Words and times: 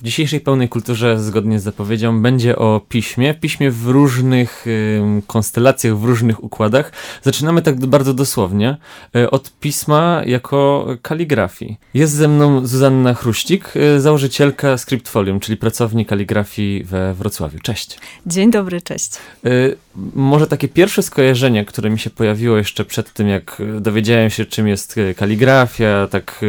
W 0.00 0.04
dzisiejszej 0.04 0.40
pełnej 0.40 0.68
kulturze, 0.68 1.20
zgodnie 1.20 1.60
z 1.60 1.62
zapowiedzią, 1.62 2.22
będzie 2.22 2.56
o 2.56 2.80
piśmie. 2.88 3.34
Piśmie 3.34 3.70
w 3.70 3.86
różnych 3.86 4.66
y, 4.66 5.02
konstelacjach, 5.26 5.98
w 5.98 6.04
różnych 6.04 6.44
układach. 6.44 6.92
Zaczynamy 7.22 7.62
tak 7.62 7.86
bardzo 7.86 8.14
dosłownie 8.14 8.76
y, 9.16 9.30
od 9.30 9.52
pisma 9.60 10.22
jako 10.26 10.86
kaligrafii. 11.02 11.76
Jest 11.94 12.12
ze 12.12 12.28
mną 12.28 12.66
Zuzanna 12.66 13.14
Chruścik, 13.14 13.76
y, 13.76 14.00
założycielka 14.00 14.78
Scriptfolium, 14.78 15.40
czyli 15.40 15.56
pracowni 15.56 16.06
kaligrafii 16.06 16.84
we 16.84 17.14
Wrocławiu. 17.14 17.58
Cześć. 17.58 17.98
Dzień 18.26 18.50
dobry, 18.50 18.82
cześć. 18.82 19.10
Y, 19.46 19.76
może 20.14 20.46
takie 20.46 20.68
pierwsze 20.68 21.02
skojarzenie, 21.02 21.64
które 21.64 21.90
mi 21.90 21.98
się 21.98 22.10
pojawiło 22.10 22.56
jeszcze 22.56 22.84
przed 22.84 23.12
tym, 23.12 23.28
jak 23.28 23.62
dowiedziałem 23.80 24.30
się, 24.30 24.44
czym 24.44 24.68
jest 24.68 24.98
y, 24.98 25.14
kaligrafia, 25.14 26.08
tak 26.10 26.44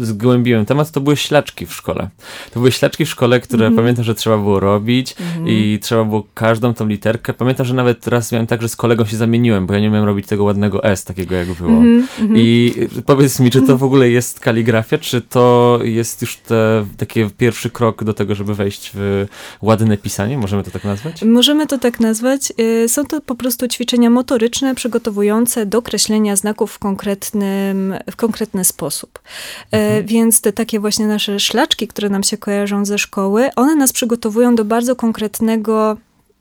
zgłębiłem 0.00 0.66
temat, 0.66 0.90
to 0.90 1.00
były 1.00 1.16
ślaczki 1.16 1.66
w 1.66 1.74
szkole. 1.74 2.08
To 2.52 2.60
były 2.60 2.72
ślaczki 2.72 3.04
w 3.04 3.08
szkole, 3.08 3.40
które 3.40 3.66
mm. 3.66 3.76
pamiętam, 3.76 4.04
że 4.04 4.14
trzeba 4.14 4.38
było 4.38 4.60
robić 4.60 5.14
mm. 5.36 5.48
i 5.48 5.78
trzeba 5.82 6.04
było 6.04 6.26
każdą 6.34 6.74
tą 6.74 6.86
literkę. 6.86 7.34
Pamiętam, 7.34 7.66
że 7.66 7.74
nawet 7.74 8.06
raz 8.06 8.32
miałem 8.32 8.46
tak, 8.46 8.62
że 8.62 8.68
z 8.68 8.76
kolegą 8.76 9.04
się 9.04 9.16
zamieniłem, 9.16 9.66
bo 9.66 9.74
ja 9.74 9.80
nie 9.80 9.88
umiałem 9.88 10.06
robić 10.06 10.26
tego 10.26 10.44
ładnego 10.44 10.84
S, 10.84 11.04
takiego 11.04 11.34
jak 11.34 11.52
było. 11.52 11.70
Mm 11.70 12.06
-hmm. 12.20 12.32
I 12.36 12.74
powiedz 13.06 13.40
mi, 13.40 13.50
czy 13.50 13.62
to 13.62 13.78
w 13.78 13.84
ogóle 13.84 14.10
jest 14.10 14.40
kaligrafia, 14.40 14.98
czy 14.98 15.20
to 15.20 15.78
jest 15.82 16.22
już 16.22 16.36
te, 16.36 16.86
taki 16.96 17.30
pierwszy 17.38 17.70
krok 17.70 18.04
do 18.04 18.14
tego, 18.14 18.34
żeby 18.34 18.54
wejść 18.54 18.90
w 18.94 19.26
ładne 19.62 19.96
pisanie? 19.96 20.38
Możemy 20.38 20.62
to 20.62 20.70
tak 20.70 20.84
nazwać? 20.84 21.22
Możemy 21.22 21.66
to 21.66 21.78
tak 21.78 22.00
nazwać. 22.00 22.52
Y, 22.60 22.88
są 22.88 23.04
to 23.04 23.20
po 23.20 23.34
prostu 23.34 23.68
ćwiczenia 23.68 24.10
motoryczne 24.10 24.74
przygotowujące 24.74 25.66
do 25.66 25.82
kreślenia 25.82 26.36
znaków 26.36 26.72
w, 26.72 26.78
konkretnym, 26.78 27.94
w 28.10 28.16
konkretny 28.16 28.64
sposób. 28.64 29.18
Y, 29.18 29.76
mhm. 29.76 30.06
Więc 30.06 30.40
te 30.40 30.52
takie 30.52 30.80
właśnie 30.80 31.06
nasze 31.06 31.40
szlaczki, 31.40 31.88
które 31.88 32.08
nam 32.08 32.22
się 32.22 32.36
kojarzą 32.40 32.84
ze 32.84 32.98
szkoły, 32.98 33.50
one 33.56 33.76
nas 33.76 33.92
przygotowują 33.92 34.54
do 34.54 34.64
bardzo 34.64 34.96
konkretnego 34.96 35.96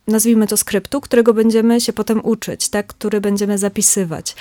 nazwijmy 0.09 0.47
to 0.47 0.57
skryptu, 0.57 1.01
którego 1.01 1.33
będziemy 1.33 1.81
się 1.81 1.93
potem 1.93 2.21
uczyć, 2.23 2.69
tak, 2.69 2.87
który 2.87 3.21
będziemy 3.21 3.57
zapisywać. 3.57 4.35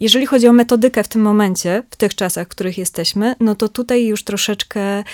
Jeżeli 0.00 0.26
chodzi 0.26 0.48
o 0.48 0.52
metodykę 0.52 1.04
w 1.04 1.08
tym 1.08 1.22
momencie, 1.22 1.82
w 1.90 1.96
tych 1.96 2.14
czasach, 2.14 2.46
w 2.46 2.50
których 2.50 2.78
jesteśmy, 2.78 3.34
no 3.40 3.54
to 3.54 3.68
tutaj 3.68 4.06
już 4.06 4.24
troszeczkę 4.24 4.80
e, 4.80 5.04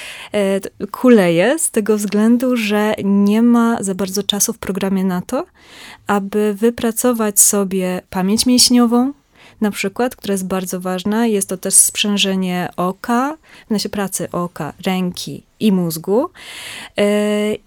kuleje 0.90 1.58
z 1.58 1.70
tego 1.70 1.96
względu, 1.96 2.56
że 2.56 2.94
nie 3.04 3.42
ma 3.42 3.82
za 3.82 3.94
bardzo 3.94 4.22
czasu 4.22 4.52
w 4.52 4.58
programie 4.58 5.04
na 5.04 5.22
to, 5.22 5.46
aby 6.06 6.54
wypracować 6.54 7.40
sobie 7.40 8.00
pamięć 8.10 8.46
mięśniową, 8.46 9.12
na 9.60 9.70
przykład, 9.70 10.16
która 10.16 10.32
jest 10.32 10.46
bardzo 10.46 10.80
ważna. 10.80 11.26
Jest 11.26 11.48
to 11.48 11.56
też 11.56 11.74
sprzężenie 11.74 12.68
oka, 12.76 13.36
w 13.66 13.68
sensie 13.68 13.88
pracy 13.88 14.30
oka, 14.30 14.72
ręki 14.86 15.42
i 15.60 15.72
mózgu. 15.72 16.30
E, 16.98 17.04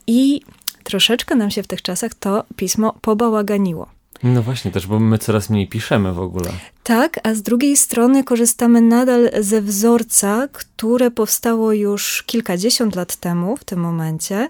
I 0.08 0.42
troszeczkę 0.84 1.36
nam 1.36 1.52
się 1.52 1.64
w 1.64 1.68
tych 1.68 1.82
czasach 1.82 2.14
to 2.14 2.44
pismo 2.56 2.96
pobałaganiło. 3.02 3.88
No 4.24 4.42
właśnie, 4.42 4.72
też, 4.72 4.88
bo 4.88 5.00
my 5.00 5.18
coraz 5.18 5.50
mniej 5.50 5.68
piszemy 5.68 6.14
w 6.14 6.20
ogóle. 6.20 6.52
Tak, 6.84 7.20
a 7.24 7.34
z 7.34 7.42
drugiej 7.42 7.78
strony 7.78 8.24
korzystamy 8.24 8.82
nadal 8.82 9.30
ze 9.40 9.62
wzorca, 9.62 10.48
które 10.52 11.12
powstało 11.12 11.74
już 11.74 12.24
kilkadziesiąt 12.24 12.96
lat 12.96 13.16
temu 13.16 13.58
w 13.58 13.64
tym 13.64 13.80
momencie 13.80 14.50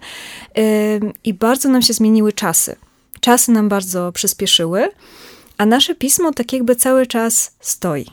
yy, 0.56 0.64
i 1.24 1.34
bardzo 1.34 1.70
nam 1.70 1.82
się 1.82 1.94
zmieniły 1.94 2.34
czasy. 2.34 2.76
Czasy 3.20 3.52
nam 3.52 3.70
bardzo 3.70 4.12
przyspieszyły, 4.12 4.90
a 5.62 5.66
nasze 5.66 5.96
pismo 5.96 6.32
tak 6.32 6.54
jakby 6.54 6.76
cały 6.76 7.08
czas 7.08 7.56
stoi. 7.60 8.06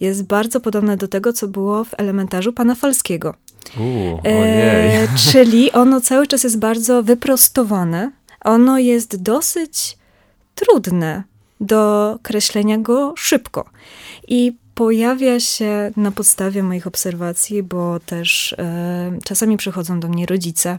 Jest 0.00 0.22
bardzo 0.22 0.60
podobne 0.60 0.96
do 0.96 1.08
tego, 1.08 1.32
co 1.32 1.48
było 1.48 1.84
w 1.84 1.94
elementarzu 1.98 2.52
pana 2.52 2.74
Falskiego. 2.74 3.34
Uu, 3.80 4.20
e, 4.24 5.08
czyli 5.32 5.72
ono 5.72 6.00
cały 6.00 6.26
czas 6.26 6.44
jest 6.44 6.58
bardzo 6.58 7.02
wyprostowane. 7.02 8.12
Ono 8.44 8.78
jest 8.78 9.22
dosyć 9.22 9.98
trudne 10.54 11.22
do 11.60 12.18
kreślenia 12.22 12.78
go 12.78 13.14
szybko. 13.16 13.64
I 14.28 14.52
pojawia 14.74 15.40
się 15.40 15.92
na 15.96 16.10
podstawie 16.10 16.62
moich 16.62 16.86
obserwacji, 16.86 17.62
bo 17.62 18.00
też 18.00 18.52
e, 18.52 19.18
czasami 19.24 19.56
przychodzą 19.56 20.00
do 20.00 20.08
mnie 20.08 20.26
rodzice 20.26 20.78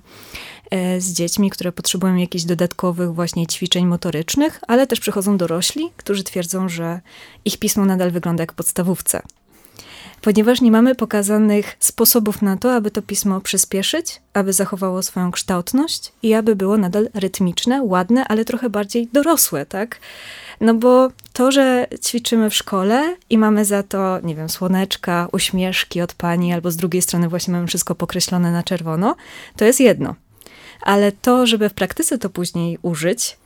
z 0.99 1.13
dziećmi, 1.13 1.49
które 1.49 1.71
potrzebują 1.71 2.15
jakichś 2.15 2.43
dodatkowych 2.43 3.13
właśnie 3.13 3.47
ćwiczeń 3.47 3.85
motorycznych, 3.85 4.59
ale 4.67 4.87
też 4.87 4.99
przychodzą 4.99 5.37
dorośli, 5.37 5.91
którzy 5.97 6.23
twierdzą, 6.23 6.69
że 6.69 7.01
ich 7.45 7.57
pismo 7.57 7.85
nadal 7.85 8.11
wygląda 8.11 8.43
jak 8.43 8.53
podstawówce 8.53 9.21
ponieważ 10.23 10.61
nie 10.61 10.71
mamy 10.71 10.95
pokazanych 10.95 11.75
sposobów 11.79 12.41
na 12.41 12.57
to, 12.57 12.75
aby 12.75 12.91
to 12.91 13.01
pismo 13.01 13.41
przyspieszyć, 13.41 14.21
aby 14.33 14.53
zachowało 14.53 15.03
swoją 15.03 15.31
kształtność 15.31 16.11
i 16.23 16.33
aby 16.33 16.55
było 16.55 16.77
nadal 16.77 17.09
rytmiczne, 17.13 17.83
ładne, 17.83 18.25
ale 18.27 18.45
trochę 18.45 18.69
bardziej 18.69 19.07
dorosłe, 19.13 19.65
tak? 19.65 19.99
No 20.61 20.73
bo 20.73 21.09
to, 21.33 21.51
że 21.51 21.87
ćwiczymy 22.05 22.49
w 22.49 22.55
szkole 22.55 23.15
i 23.29 23.37
mamy 23.37 23.65
za 23.65 23.83
to, 23.83 24.19
nie 24.23 24.35
wiem, 24.35 24.49
słoneczka, 24.49 25.27
uśmieszki 25.31 26.01
od 26.01 26.13
pani, 26.13 26.53
albo 26.53 26.71
z 26.71 26.75
drugiej 26.75 27.01
strony 27.01 27.29
właśnie 27.29 27.53
mamy 27.53 27.67
wszystko 27.67 27.95
pokreślone 27.95 28.51
na 28.51 28.63
czerwono, 28.63 29.15
to 29.55 29.65
jest 29.65 29.79
jedno. 29.79 30.15
Ale 30.83 31.11
to, 31.11 31.47
żeby 31.47 31.69
w 31.69 31.73
praktyce 31.73 32.17
to 32.17 32.29
później 32.29 32.77
użyć, 32.81 33.37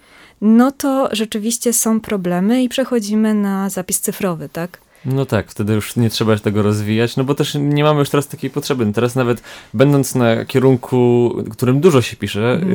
no 0.42 0.72
to 0.72 1.10
rzeczywiście 1.12 1.74
są 1.74 2.02
problemy 2.02 2.64
i 2.64 2.70
przechodzimy 2.70 3.34
na 3.34 3.70
zapis 3.70 4.02
cyfrowy, 4.02 4.50
tak? 4.50 4.80
No 5.06 5.26
tak, 5.26 5.52
wtedy 5.52 5.74
już 5.74 5.96
nie 5.96 6.10
trzeba 6.10 6.38
tego 6.38 6.62
rozwijać, 6.62 7.18
no 7.18 7.24
bo 7.24 7.36
też 7.36 7.58
nie 7.60 7.84
mamy 7.84 8.00
już 8.00 8.10
teraz 8.10 8.28
takiej 8.28 8.50
potrzeby. 8.50 8.94
Teraz 8.94 9.16
nawet 9.16 9.42
będąc 9.74 10.16
na 10.16 10.46
kierunku, 10.46 11.34
którym 11.52 11.80
dużo 11.80 12.02
się 12.02 12.16
pisze, 12.18 12.52
mhm. 12.52 12.72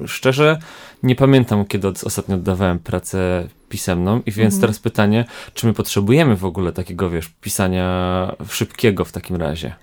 yy, 0.00 0.08
szczerze 0.08 0.58
nie 1.02 1.16
pamiętam, 1.16 1.64
kiedy 1.64 1.88
od, 1.88 2.04
ostatnio 2.04 2.34
oddawałem 2.34 2.78
pracę 2.78 3.48
pisemną 3.68 4.20
i 4.26 4.32
więc 4.32 4.54
mhm. 4.54 4.60
teraz 4.60 4.78
pytanie, 4.78 5.24
czy 5.54 5.66
my 5.66 5.72
potrzebujemy 5.72 6.36
w 6.36 6.44
ogóle 6.44 6.72
takiego, 6.72 7.10
wiesz, 7.10 7.30
pisania 7.40 8.36
szybkiego 8.48 9.04
w 9.04 9.12
takim 9.12 9.36
razie? 9.36 9.74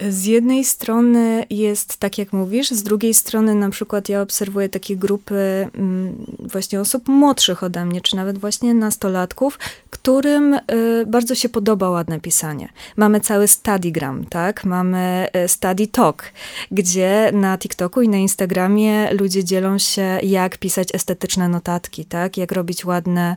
Z 0.00 0.24
jednej 0.24 0.64
strony 0.64 1.44
jest 1.50 1.96
tak, 1.96 2.18
jak 2.18 2.32
mówisz, 2.32 2.70
z 2.70 2.82
drugiej 2.82 3.14
strony 3.14 3.54
na 3.54 3.70
przykład 3.70 4.08
ja 4.08 4.22
obserwuję 4.22 4.68
takie 4.68 4.96
grupy 4.96 5.68
mm, 5.74 6.26
właśnie 6.38 6.80
osób 6.80 7.08
młodszych 7.08 7.62
ode 7.62 7.84
mnie, 7.84 8.00
czy 8.00 8.16
nawet 8.16 8.38
właśnie 8.38 8.74
nastolatków, 8.74 9.58
którym 9.90 10.54
y, 10.54 10.60
bardzo 11.06 11.34
się 11.34 11.48
podoba 11.48 11.90
ładne 11.90 12.20
pisanie. 12.20 12.68
Mamy 12.96 13.20
cały 13.20 13.48
Studygram, 13.48 14.24
tak? 14.24 14.64
Mamy 14.64 15.28
y, 15.44 15.48
Study 15.48 15.86
Talk, 15.86 16.32
gdzie 16.70 17.30
na 17.32 17.58
TikToku 17.58 18.02
i 18.02 18.08
na 18.08 18.16
Instagramie 18.16 19.12
ludzie 19.12 19.44
dzielą 19.44 19.78
się, 19.78 20.18
jak 20.22 20.58
pisać 20.58 20.88
estetyczne 20.94 21.48
notatki, 21.48 22.04
tak? 22.04 22.36
Jak 22.36 22.52
robić 22.52 22.84
ładne 22.84 23.36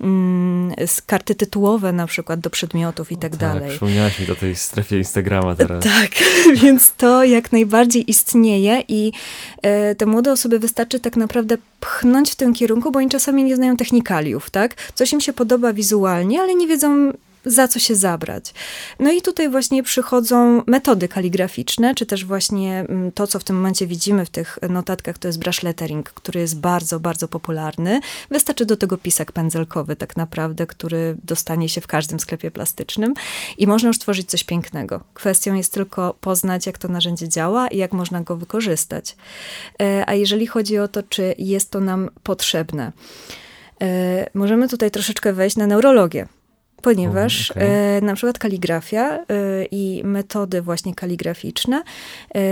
mm, 0.00 0.74
karty 1.06 1.34
tytułowe 1.34 1.92
na 1.92 2.06
przykład 2.06 2.40
do 2.40 2.50
przedmiotów 2.50 3.12
i 3.12 3.16
tak, 3.16 3.30
tak 3.30 3.40
dalej. 3.40 3.70
Przypomniałaś 3.70 4.20
mi 4.20 4.30
o 4.30 4.34
tej 4.34 4.56
strefie 4.56 4.98
Instagrama 4.98 5.54
teraz. 5.54 5.84
Tak, 5.99 5.99
więc 6.62 6.92
to 6.96 7.24
jak 7.24 7.52
najbardziej 7.52 8.10
istnieje 8.10 8.82
i 8.88 9.12
e, 9.62 9.94
te 9.94 10.06
młode 10.06 10.32
osoby 10.32 10.58
wystarczy 10.58 11.00
tak 11.00 11.16
naprawdę 11.16 11.56
pchnąć 11.80 12.30
w 12.30 12.36
tym 12.36 12.54
kierunku, 12.54 12.90
bo 12.90 12.98
oni 12.98 13.08
czasami 13.08 13.44
nie 13.44 13.56
znają 13.56 13.76
technikaliów, 13.76 14.50
tak? 14.50 14.74
Coś 14.94 15.12
im 15.12 15.20
się 15.20 15.32
podoba 15.32 15.72
wizualnie, 15.72 16.40
ale 16.40 16.54
nie 16.54 16.66
wiedzą 16.66 17.12
za 17.44 17.68
co 17.68 17.78
się 17.78 17.94
zabrać. 17.94 18.54
No 18.98 19.12
i 19.12 19.22
tutaj 19.22 19.50
właśnie 19.50 19.82
przychodzą 19.82 20.62
metody 20.66 21.08
kaligraficzne, 21.08 21.94
czy 21.94 22.06
też 22.06 22.24
właśnie 22.24 22.80
mm, 22.88 23.12
to, 23.12 23.26
co 23.26 23.38
w 23.38 23.44
tym 23.44 23.56
momencie 23.56 23.86
widzimy 23.86 24.24
w 24.24 24.30
tych 24.30 24.58
notatkach, 24.70 25.18
to 25.18 25.28
jest 25.28 25.38
brush 25.38 25.62
lettering, 25.62 26.10
który 26.10 26.40
jest 26.40 26.60
bardzo, 26.60 27.00
bardzo 27.00 27.28
popularny. 27.28 28.00
Wystarczy 28.30 28.66
do 28.66 28.76
tego 28.76 28.98
pisak 28.98 29.32
pędzelkowy 29.32 29.96
tak 29.96 30.16
naprawdę, 30.16 30.66
który 30.66 31.16
dostanie 31.24 31.68
się 31.68 31.80
w 31.80 31.86
każdym 31.86 32.20
sklepie 32.20 32.50
plastycznym 32.50 33.14
i 33.58 33.66
można 33.66 33.88
już 33.88 33.98
tworzyć 33.98 34.30
coś 34.30 34.44
pięknego. 34.44 35.00
Kwestią 35.14 35.54
jest 35.54 35.72
tylko 35.72 36.14
poznać, 36.20 36.66
jak 36.66 36.78
to 36.78 36.88
narzędzie 36.88 37.28
działa 37.28 37.68
i 37.68 37.76
jak 37.76 37.92
można 37.92 38.20
go 38.20 38.36
wykorzystać. 38.36 39.16
E, 39.82 40.04
a 40.06 40.14
jeżeli 40.14 40.46
chodzi 40.46 40.78
o 40.78 40.88
to, 40.88 41.02
czy 41.02 41.34
jest 41.38 41.70
to 41.70 41.80
nam 41.80 42.10
potrzebne, 42.22 42.92
e, 43.82 44.30
możemy 44.34 44.68
tutaj 44.68 44.90
troszeczkę 44.90 45.32
wejść 45.32 45.56
na 45.56 45.66
neurologię 45.66 46.28
ponieważ 46.82 47.50
okay. 47.50 47.62
e, 47.64 48.00
na 48.00 48.14
przykład 48.14 48.38
kaligrafia 48.38 49.18
e, 49.18 49.24
i 49.70 50.02
metody 50.04 50.62
właśnie 50.62 50.94
kaligraficzne 50.94 51.82
e, 52.34 52.42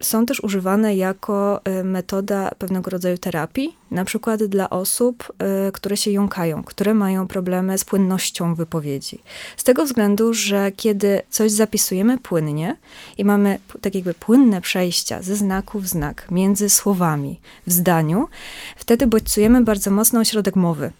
są 0.00 0.26
też 0.26 0.44
używane 0.44 0.96
jako 0.96 1.60
e, 1.64 1.84
metoda 1.84 2.50
pewnego 2.58 2.90
rodzaju 2.90 3.18
terapii, 3.18 3.76
na 3.90 4.04
przykład 4.04 4.44
dla 4.44 4.70
osób, 4.70 5.32
które 5.72 5.96
się 5.96 6.10
jąkają, 6.10 6.64
które 6.64 6.94
mają 6.94 7.28
problemy 7.28 7.78
z 7.78 7.84
płynnością 7.84 8.54
wypowiedzi. 8.54 9.18
Z 9.56 9.64
tego 9.64 9.84
względu, 9.84 10.34
że 10.34 10.72
kiedy 10.76 11.22
coś 11.30 11.50
zapisujemy 11.50 12.18
płynnie 12.18 12.76
i 13.18 13.24
mamy 13.24 13.58
tak 13.80 13.94
jakby 13.94 14.14
płynne 14.14 14.60
przejścia 14.60 15.22
ze 15.22 15.36
znaku 15.36 15.80
w 15.80 15.86
znak 15.86 16.26
między 16.30 16.70
słowami 16.70 17.40
w 17.66 17.72
zdaniu, 17.72 18.28
wtedy 18.76 19.06
bodźcujemy 19.06 19.64
bardzo 19.64 19.90
mocno 19.90 20.20
ośrodek 20.20 20.56
mowy. 20.56 20.90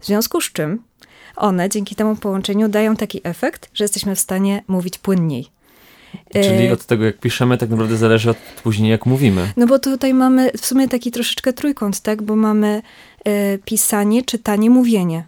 W 0.00 0.06
związku 0.06 0.40
z 0.40 0.52
czym 0.52 0.82
one 1.38 1.68
dzięki 1.68 1.94
temu 1.94 2.16
połączeniu 2.16 2.68
dają 2.68 2.96
taki 2.96 3.20
efekt, 3.24 3.70
że 3.74 3.84
jesteśmy 3.84 4.14
w 4.14 4.20
stanie 4.20 4.62
mówić 4.68 4.98
płynniej. 4.98 5.46
Czyli 6.32 6.66
E, 6.66 6.72
od 6.72 6.86
tego, 6.86 7.04
jak 7.04 7.18
piszemy, 7.18 7.58
tak 7.58 7.70
naprawdę 7.70 7.96
zależy 7.96 8.30
od 8.30 8.36
później, 8.62 8.90
jak 8.90 9.06
mówimy. 9.06 9.52
No 9.56 9.66
bo 9.66 9.78
tutaj 9.78 10.14
mamy 10.14 10.50
w 10.56 10.66
sumie 10.66 10.88
taki 10.88 11.10
troszeczkę 11.10 11.52
trójkąt, 11.52 12.00
tak? 12.00 12.22
Bo 12.22 12.36
mamy 12.36 12.82
e, 13.24 13.58
pisanie, 13.58 14.22
czytanie, 14.22 14.70
mówienie. 14.70 15.24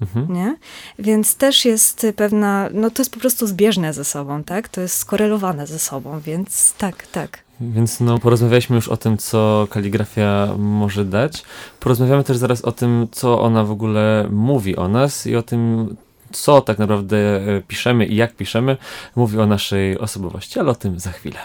Mhm. 0.00 0.34
Nie? 0.34 0.56
Więc 0.98 1.36
też 1.36 1.64
jest 1.64 2.06
pewna, 2.16 2.68
no 2.72 2.90
to 2.90 3.02
jest 3.02 3.14
po 3.14 3.20
prostu 3.20 3.46
zbieżne 3.46 3.92
ze 3.92 4.04
sobą, 4.04 4.44
tak? 4.44 4.68
To 4.68 4.80
jest 4.80 4.96
skorelowane 4.96 5.66
ze 5.66 5.78
sobą, 5.78 6.20
więc 6.20 6.74
tak, 6.78 7.06
tak. 7.06 7.44
Więc 7.60 8.00
no, 8.00 8.18
porozmawialiśmy 8.18 8.76
już 8.76 8.88
o 8.88 8.96
tym, 8.96 9.18
co 9.18 9.68
kaligrafia 9.70 10.48
może 10.58 11.04
dać. 11.04 11.42
Porozmawiamy 11.80 12.24
też 12.24 12.36
zaraz 12.36 12.62
o 12.62 12.72
tym, 12.72 13.08
co 13.12 13.40
ona 13.40 13.64
w 13.64 13.70
ogóle 13.70 14.28
mówi 14.30 14.76
o 14.76 14.88
nas 14.88 15.26
i 15.26 15.36
o 15.36 15.42
tym, 15.42 15.96
co 16.32 16.60
tak 16.60 16.78
naprawdę 16.78 17.16
e, 17.16 17.60
piszemy 17.60 18.06
i 18.06 18.16
jak 18.16 18.36
piszemy, 18.36 18.76
mówi 19.16 19.38
o 19.38 19.46
naszej 19.46 19.98
osobowości, 19.98 20.60
ale 20.60 20.70
o 20.70 20.74
tym 20.74 21.00
za 21.00 21.12
chwilę. 21.12 21.38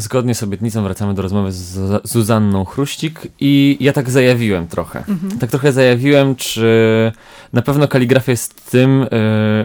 Zgodnie 0.00 0.34
z 0.34 0.42
obietnicą 0.42 0.82
wracamy 0.82 1.14
do 1.14 1.22
rozmowy 1.22 1.52
z 1.52 1.76
Zuza- 1.78 2.00
Zuzanną 2.04 2.64
Chruścik 2.64 3.20
i 3.40 3.76
ja 3.80 3.92
tak 3.92 4.10
zajawiłem 4.10 4.66
trochę. 4.68 5.04
Tak 5.40 5.50
trochę 5.50 5.72
zajawiłem, 5.72 6.36
czy 6.36 7.12
na 7.52 7.62
pewno 7.62 7.88
kaligrafia 7.88 8.32
jest 8.32 8.70
tym, 8.70 9.02
y, 9.02 9.08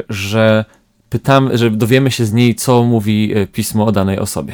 że 0.09 0.65
pytamy, 1.09 1.57
że 1.57 1.71
dowiemy 1.71 2.11
się 2.11 2.25
z 2.25 2.33
niej, 2.33 2.55
co 2.55 2.83
mówi 2.83 3.37
y, 3.37 3.47
pismo 3.47 3.85
o 3.85 3.91
danej 3.91 4.19
osobie. 4.19 4.53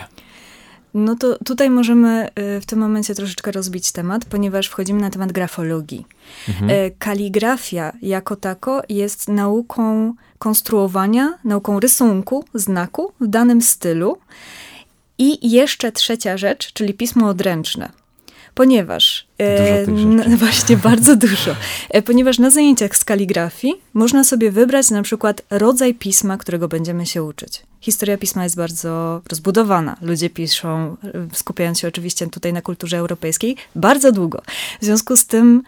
No 0.94 1.16
to 1.16 1.38
tutaj 1.46 1.70
możemy 1.70 2.28
y, 2.58 2.62
w 2.62 2.66
tym 2.66 2.80
momencie 2.80 3.16
troszeczkę 3.16 3.52
rozbić 3.52 3.92
temat, 3.92 4.26
ponieważ 4.26 4.68
wchodzimy 4.68 5.02
na 5.02 5.10
temat 5.10 5.32
grafologii. 5.32 6.06
Mhm. 6.50 6.72
Kaligrafia 7.00 7.94
jako 8.02 8.36
tako 8.36 8.82
jest 8.90 9.28
nauką 9.28 10.14
konstruowania, 10.40 11.34
nauką 11.44 11.80
rysunku, 11.80 12.46
znaku 12.54 13.14
w 13.22 13.28
danym 13.28 13.62
stylu. 13.62 14.18
I 15.22 15.52
jeszcze 15.52 15.92
trzecia 15.92 16.38
rzecz, 16.38 16.74
czyli 16.74 16.94
pismo 16.94 17.28
odręczne. 17.28 17.92
Ponieważ. 18.54 19.28
e, 19.40 20.36
właśnie 20.46 20.78
bardzo 20.78 21.16
dużo. 21.16 21.56
E, 21.90 22.02
Ponieważ 22.02 22.40
na 22.40 22.50
zajęciach 22.50 22.96
z 22.96 23.04
kaligrafii 23.04 23.74
można 23.94 24.24
sobie 24.24 24.52
wybrać 24.52 24.90
na 24.90 25.02
przykład 25.02 25.42
rodzaj 25.50 25.94
pisma, 25.94 26.38
którego 26.38 26.68
będziemy 26.68 27.06
się 27.06 27.24
uczyć. 27.24 27.64
Historia 27.82 28.18
pisma 28.18 28.44
jest 28.44 28.56
bardzo 28.56 29.22
rozbudowana. 29.30 29.98
Ludzie 30.02 30.30
piszą, 30.30 30.98
e, 31.04 31.28
skupiając 31.34 31.80
się 31.80 31.88
oczywiście 31.88 32.28
tutaj 32.28 32.54
na 32.54 32.62
kulturze 32.62 32.98
europejskiej, 32.98 33.56
bardzo 33.76 34.12
długo. 34.12 34.42
W 34.82 34.86
związku 34.86 35.18
z 35.18 35.26
tym 35.26 35.64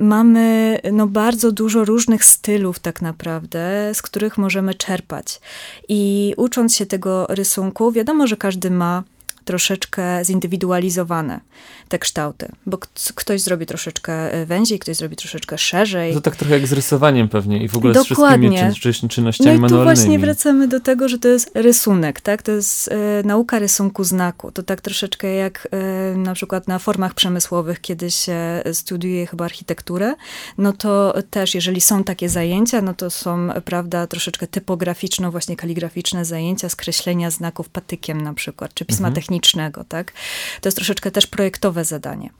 mamy 0.00 0.78
no, 0.92 1.06
bardzo 1.06 1.52
dużo 1.52 1.84
różnych 1.84 2.24
stylów 2.24 2.78
tak 2.78 3.02
naprawdę, 3.02 3.90
z 3.94 4.02
których 4.02 4.38
możemy 4.38 4.74
czerpać. 4.74 5.40
I 5.88 6.34
ucząc 6.36 6.76
się 6.76 6.86
tego 6.86 7.26
rysunku, 7.26 7.92
wiadomo, 7.92 8.26
że 8.26 8.36
każdy 8.36 8.70
ma 8.70 9.02
troszeczkę 9.44 10.24
zindywidualizowane 10.24 11.40
te 11.88 11.98
kształty, 11.98 12.48
bo 12.66 12.78
ktoś 13.14 13.40
zrobi 13.40 13.66
troszeczkę 13.66 14.32
e, 14.32 14.46
węziej, 14.46 14.78
ktoś 14.78 14.96
zrobi 14.96 15.16
troszeczkę 15.16 15.58
szerzej. 15.58 16.14
To 16.14 16.20
tak 16.20 16.36
trochę 16.36 16.54
jak 16.54 16.66
z 16.66 16.72
rysowaniem 16.72 17.28
pewnie 17.28 17.64
i 17.64 17.68
w 17.68 17.76
ogóle 17.76 17.94
z 18.04 18.08
Dokładnie. 18.08 18.48
wszystkimi 18.50 18.80
czyn, 18.80 18.92
czyn, 18.92 19.02
No 19.02 19.08
czynnościami 19.08 19.50
i 19.50 19.54
tu 19.56 19.60
manualnymi. 19.60 19.96
właśnie 19.96 20.18
wracamy 20.18 20.68
do 20.68 20.80
tego, 20.80 21.08
że 21.08 21.18
to 21.18 21.28
jest 21.28 21.50
rysunek, 21.54 22.20
tak? 22.20 22.42
To 22.42 22.52
jest 22.52 22.88
e, 22.88 23.22
nauka 23.24 23.58
rysunku 23.58 24.04
znaku. 24.04 24.52
To 24.52 24.62
tak 24.62 24.80
troszeczkę 24.80 25.34
jak 25.34 25.68
e, 25.70 26.16
na 26.16 26.34
przykład 26.34 26.68
na 26.68 26.78
formach 26.78 27.14
przemysłowych, 27.14 27.80
kiedy 27.80 28.10
się 28.10 28.62
studiuje 28.72 29.26
chyba 29.26 29.44
architekturę, 29.44 30.14
no 30.58 30.72
to 30.72 31.14
też 31.30 31.54
jeżeli 31.54 31.80
są 31.80 32.04
takie 32.04 32.28
zajęcia, 32.28 32.82
no 32.82 32.94
to 32.94 33.10
są, 33.10 33.48
prawda, 33.64 34.06
troszeczkę 34.06 34.46
typograficzno, 34.46 35.30
właśnie 35.30 35.56
kaligraficzne 35.56 36.24
zajęcia 36.24 36.68
skreślenia 36.68 37.30
znaków 37.30 37.68
patykiem 37.68 38.20
na 38.20 38.34
przykład, 38.34 38.74
czy 38.74 38.84
pisma 38.84 39.08
Mhm. 39.08 39.14
Technicznego, 39.32 39.84
tak? 39.84 40.12
To 40.60 40.68
jest 40.68 40.76
troszeczkę 40.76 41.10
też 41.10 41.26
projektowe 41.26 41.84
zadanie. 41.84 42.30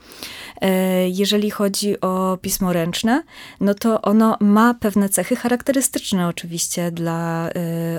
E, 0.60 1.08
Jeżeli 1.08 1.50
chodzi 1.50 2.00
o 2.00 2.38
pismo 2.42 2.72
ręczne, 2.72 3.22
no 3.60 3.74
to 3.74 4.02
ono 4.02 4.36
ma 4.40 4.74
pewne 4.74 5.08
cechy 5.08 5.36
charakterystyczne 5.36 6.28
oczywiście 6.28 6.90
dla 6.90 7.48
e, 7.48 7.52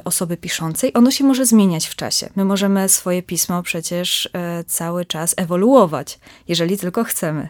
osoby 0.03 0.37
piszącej. 0.37 0.91
Ono 0.93 1.11
się 1.11 1.23
może 1.23 1.45
zmieniać 1.45 1.87
w 1.87 1.95
czasie. 1.95 2.29
My 2.35 2.45
możemy 2.45 2.89
swoje 2.89 3.23
pismo 3.23 3.63
przecież 3.63 4.29
e, 4.33 4.63
cały 4.63 5.05
czas 5.05 5.33
ewoluować, 5.37 6.19
jeżeli 6.47 6.77
tylko 6.77 7.03
chcemy. 7.03 7.49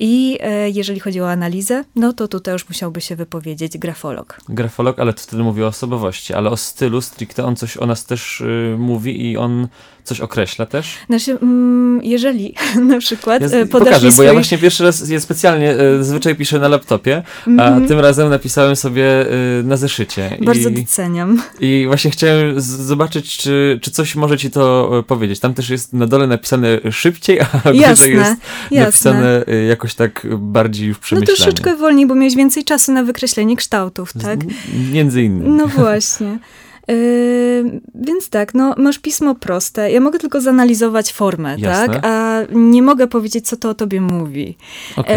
I 0.00 0.38
jeżeli 0.72 1.00
chodzi 1.00 1.20
o 1.20 1.30
analizę, 1.30 1.84
no 1.96 2.12
to 2.12 2.28
tutaj 2.28 2.52
już 2.52 2.68
musiałby 2.68 3.00
się 3.00 3.16
wypowiedzieć 3.16 3.78
grafolog. 3.78 4.40
Grafolog, 4.48 4.98
ale 4.98 5.12
to 5.12 5.22
wtedy 5.22 5.42
mówi 5.42 5.62
o 5.62 5.66
osobowości, 5.66 6.34
ale 6.34 6.50
o 6.50 6.56
stylu 6.56 7.00
stricte 7.00 7.44
on 7.44 7.56
coś 7.56 7.76
o 7.76 7.86
nas 7.86 8.04
też 8.04 8.40
y, 8.40 8.76
mówi 8.78 9.30
i 9.30 9.36
on 9.36 9.68
coś 10.06 10.20
określa 10.20 10.66
też. 10.66 10.94
Znaczy, 11.06 11.38
mm, 11.42 12.00
jeżeli 12.02 12.54
na 12.92 12.98
przykład 12.98 13.40
Ja 13.40 13.46
e, 13.46 13.50
z, 13.50 13.70
podasz 13.70 13.88
pokażę, 13.88 14.06
mi 14.08 14.12
bo 14.16 14.22
ja 14.22 14.32
właśnie 14.32 14.58
pierwszy 14.58 14.84
raz 14.84 15.08
je 15.08 15.20
specjalnie, 15.20 15.72
y, 15.80 16.04
zazwyczaj 16.04 16.34
piszę 16.36 16.58
na 16.58 16.68
laptopie, 16.68 17.22
a 17.46 17.50
Mhm. 17.50 17.88
tym 17.88 18.00
razem 18.00 18.28
napisałem 18.30 18.76
sobie 18.76 19.26
y, 19.60 19.62
na 19.64 19.76
zeszycie. 19.76 20.38
Bardzo 20.42 20.68
I, 20.68 20.72
doceniam. 20.72 21.42
I 21.60 21.84
właśnie 21.86 22.10
chciałem 22.10 22.60
zobaczyć, 22.60 23.36
czy, 23.36 23.78
czy 23.82 23.90
coś 23.90 24.14
może 24.16 24.38
ci 24.38 24.50
to 24.50 24.90
powiedzieć. 25.06 25.40
Tam 25.40 25.54
też 25.54 25.70
jest 25.70 25.92
na 25.92 26.06
dole 26.06 26.26
napisane 26.26 26.68
szybciej, 26.90 27.40
a 27.64 27.70
Jasne, 27.72 28.08
jest 28.08 28.30
jasne. 28.70 28.80
napisane 28.80 29.44
jakoś 29.68 29.94
tak 29.94 30.26
bardziej 30.38 30.88
już 30.88 30.96
No 30.96 31.02
przemyślanie. 31.02 31.36
troszeczkę 31.36 31.76
wolniej, 31.76 32.06
bo 32.06 32.14
miałeś 32.14 32.36
więcej 32.36 32.64
czasu 32.64 32.92
na 32.92 33.02
wykreślenie 33.02 33.56
kształtów, 33.56 34.12
tak? 34.22 34.38
Z- 34.42 34.92
Między 34.92 35.22
innymi. 35.22 35.50
No 35.50 35.66
właśnie. 35.66 36.38
Yy, 36.88 37.80
więc 37.94 38.28
tak, 38.30 38.54
no 38.54 38.74
masz 38.78 38.98
pismo 38.98 39.34
proste. 39.34 39.90
Ja 39.90 40.00
mogę 40.00 40.18
tylko 40.18 40.40
zanalizować 40.40 41.12
formę, 41.12 41.56
Jasne. 41.58 41.94
tak? 41.94 42.06
A 42.06 42.40
nie 42.52 42.82
mogę 42.82 43.06
powiedzieć, 43.06 43.48
co 43.48 43.56
to 43.56 43.70
o 43.70 43.74
tobie 43.74 44.00
mówi. 44.00 44.56
Okej. 44.96 45.16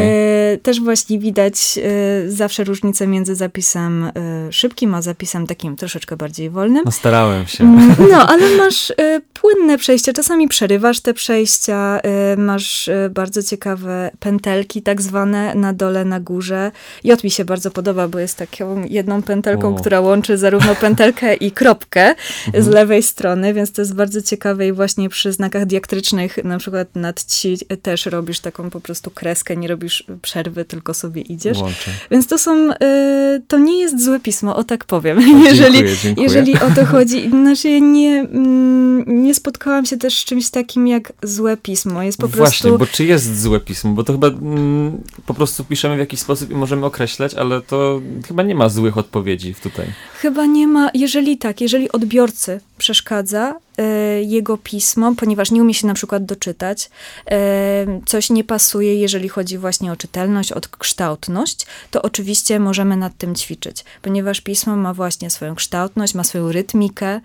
E, 0.54 0.58
też 0.58 0.82
właśnie 0.82 1.20
widać 1.20 1.80
e, 1.84 2.32
zawsze 2.32 2.64
różnicę 2.64 3.08
między 3.08 3.36
zapisem 3.36 4.12
szybkim, 4.52 4.96
a 4.96 5.02
zapisem 5.02 5.48
takim 5.48 5.76
troszeczkę 5.76 6.18
bardziej 6.18 6.50
wolnym. 6.50 6.82
No 6.86 6.92
starałem 6.92 7.48
się. 7.48 7.64
Mm, 7.64 7.96
No, 8.12 8.28
ale 8.28 8.58
masz 8.58 8.94
płynne 9.34 9.78
przejścia. 9.78 10.14
Czasami 10.14 10.48
przerywasz 10.48 11.00
te 11.00 11.14
przejścia, 11.14 12.00
masz 12.38 12.90
bardzo 13.10 13.44
ciekawe 13.44 14.12
pętelki, 14.20 14.82
tak 14.82 15.02
zwane, 15.02 15.56
na 15.56 15.74
dole, 15.74 16.06
na 16.06 16.20
górze. 16.20 16.72
Jot 17.04 17.24
mi 17.24 17.32
się 17.32 17.46
bardzo 17.46 17.72
podoba, 17.72 18.08
bo 18.08 18.20
jest 18.20 18.38
taką 18.38 18.84
jedną 18.90 19.22
pętelką, 19.22 19.76
O. 19.76 19.80
która 19.80 20.00
łączy 20.00 20.38
zarówno 20.38 20.76
pętelkę 20.76 21.36
i 21.36 21.52
kropkę 21.60 22.16
z 22.46 22.56
Mhm. 22.56 22.74
lewej 22.74 23.04
strony, 23.04 23.54
więc 23.54 23.72
to 23.72 23.82
jest 23.82 23.96
bardzo 23.96 24.22
ciekawe 24.22 24.68
i 24.68 24.72
właśnie 24.72 25.10
przy 25.10 25.32
znakach 25.34 25.66
diaktrycznych, 25.66 26.44
na 26.44 26.58
przykład 26.58 26.96
nad 26.96 27.24
ci 27.26 27.58
też 27.82 28.06
robisz 28.06 28.40
taką 28.40 28.70
po 28.70 28.82
prostu 28.82 29.12
kreskę, 29.12 29.58
nie 29.58 29.68
robisz 29.68 30.04
przerwy, 30.22 30.66
tylko 30.66 30.94
sobie 30.94 31.22
idziesz. 31.22 31.58
Łączę. 31.58 31.92
Więc 32.12 32.28
to 32.28 32.38
są, 32.38 32.74
e, 32.74 33.42
to 33.48 33.58
nie 33.58 33.80
jest 33.82 34.04
złe 34.06 34.20
pismo, 34.20 34.56
o 34.56 34.64
tak 34.64 34.86
powiem. 34.86 35.18
O, 35.18 35.22
jeżeli, 35.50 35.74
dziękuję, 35.74 35.96
dziękuję. 36.04 36.28
jeżeli 36.28 36.54
o 36.56 36.72
to 36.76 36.86
chodzi. 36.86 37.30
Znaczy, 37.30 37.70
ja 37.70 37.80
nie, 37.80 38.20
mm, 38.20 39.24
nie 39.24 39.34
spotkałam 39.36 39.86
się 39.86 39.98
też 39.98 40.14
z 40.18 40.26
czymś 40.26 40.50
takim 40.50 40.88
jak 40.88 41.14
złe 41.24 41.58
pismo. 41.58 42.04
Jest 42.04 42.18
po 42.18 42.28
Właśnie, 42.28 42.70
prostu. 42.70 42.78
bo 42.80 42.86
czy 42.86 43.06
jest 43.06 43.42
złe 43.42 43.60
pismo? 43.60 43.92
Bo 43.92 44.04
to 44.04 44.14
chyba 44.14 44.28
mm, 44.28 45.02
po 45.26 45.34
prostu 45.34 45.64
piszemy 45.64 45.96
w 45.96 46.00
jakiś 46.00 46.20
sposób 46.20 46.52
i 46.52 46.56
możemy 46.56 46.86
określać, 46.86 47.34
ale 47.34 47.62
to 47.62 48.02
chyba 48.28 48.44
nie 48.44 48.56
ma 48.56 48.70
złych 48.70 48.98
odpowiedzi 48.98 49.56
tutaj. 49.56 49.86
Chyba 50.22 50.46
nie 50.46 50.68
ma, 50.68 50.90
jeżeli 50.94 51.38
tak, 51.38 51.62
jeżeli 51.62 51.92
odbiorcy 51.92 52.60
przeszkadza 52.78 53.56
jego 54.22 54.58
pismo, 54.58 55.16
ponieważ 55.16 55.52
nie 55.52 55.62
umie 55.62 55.74
się 55.74 55.88
na 55.88 55.94
przykład 55.94 56.26
doczytać, 56.26 56.90
e, 57.32 58.02
coś 58.06 58.30
nie 58.30 58.44
pasuje, 58.44 58.96
jeżeli 58.96 59.30
chodzi 59.30 59.58
właśnie 59.58 59.92
o 59.92 59.96
czytelność, 59.96 60.52
o 60.52 60.62
kształtność, 60.80 61.66
to 61.92 62.02
oczywiście 62.02 62.60
możemy 62.60 62.98
nad 62.98 63.18
tym 63.18 63.36
ćwiczyć, 63.36 63.84
ponieważ 64.02 64.42
pismo 64.42 64.76
ma 64.76 64.94
właśnie 64.94 65.30
swoją 65.30 65.56
kształtność, 65.56 66.14
ma 66.14 66.24
swoją 66.24 66.52
rytmikę, 66.52 67.22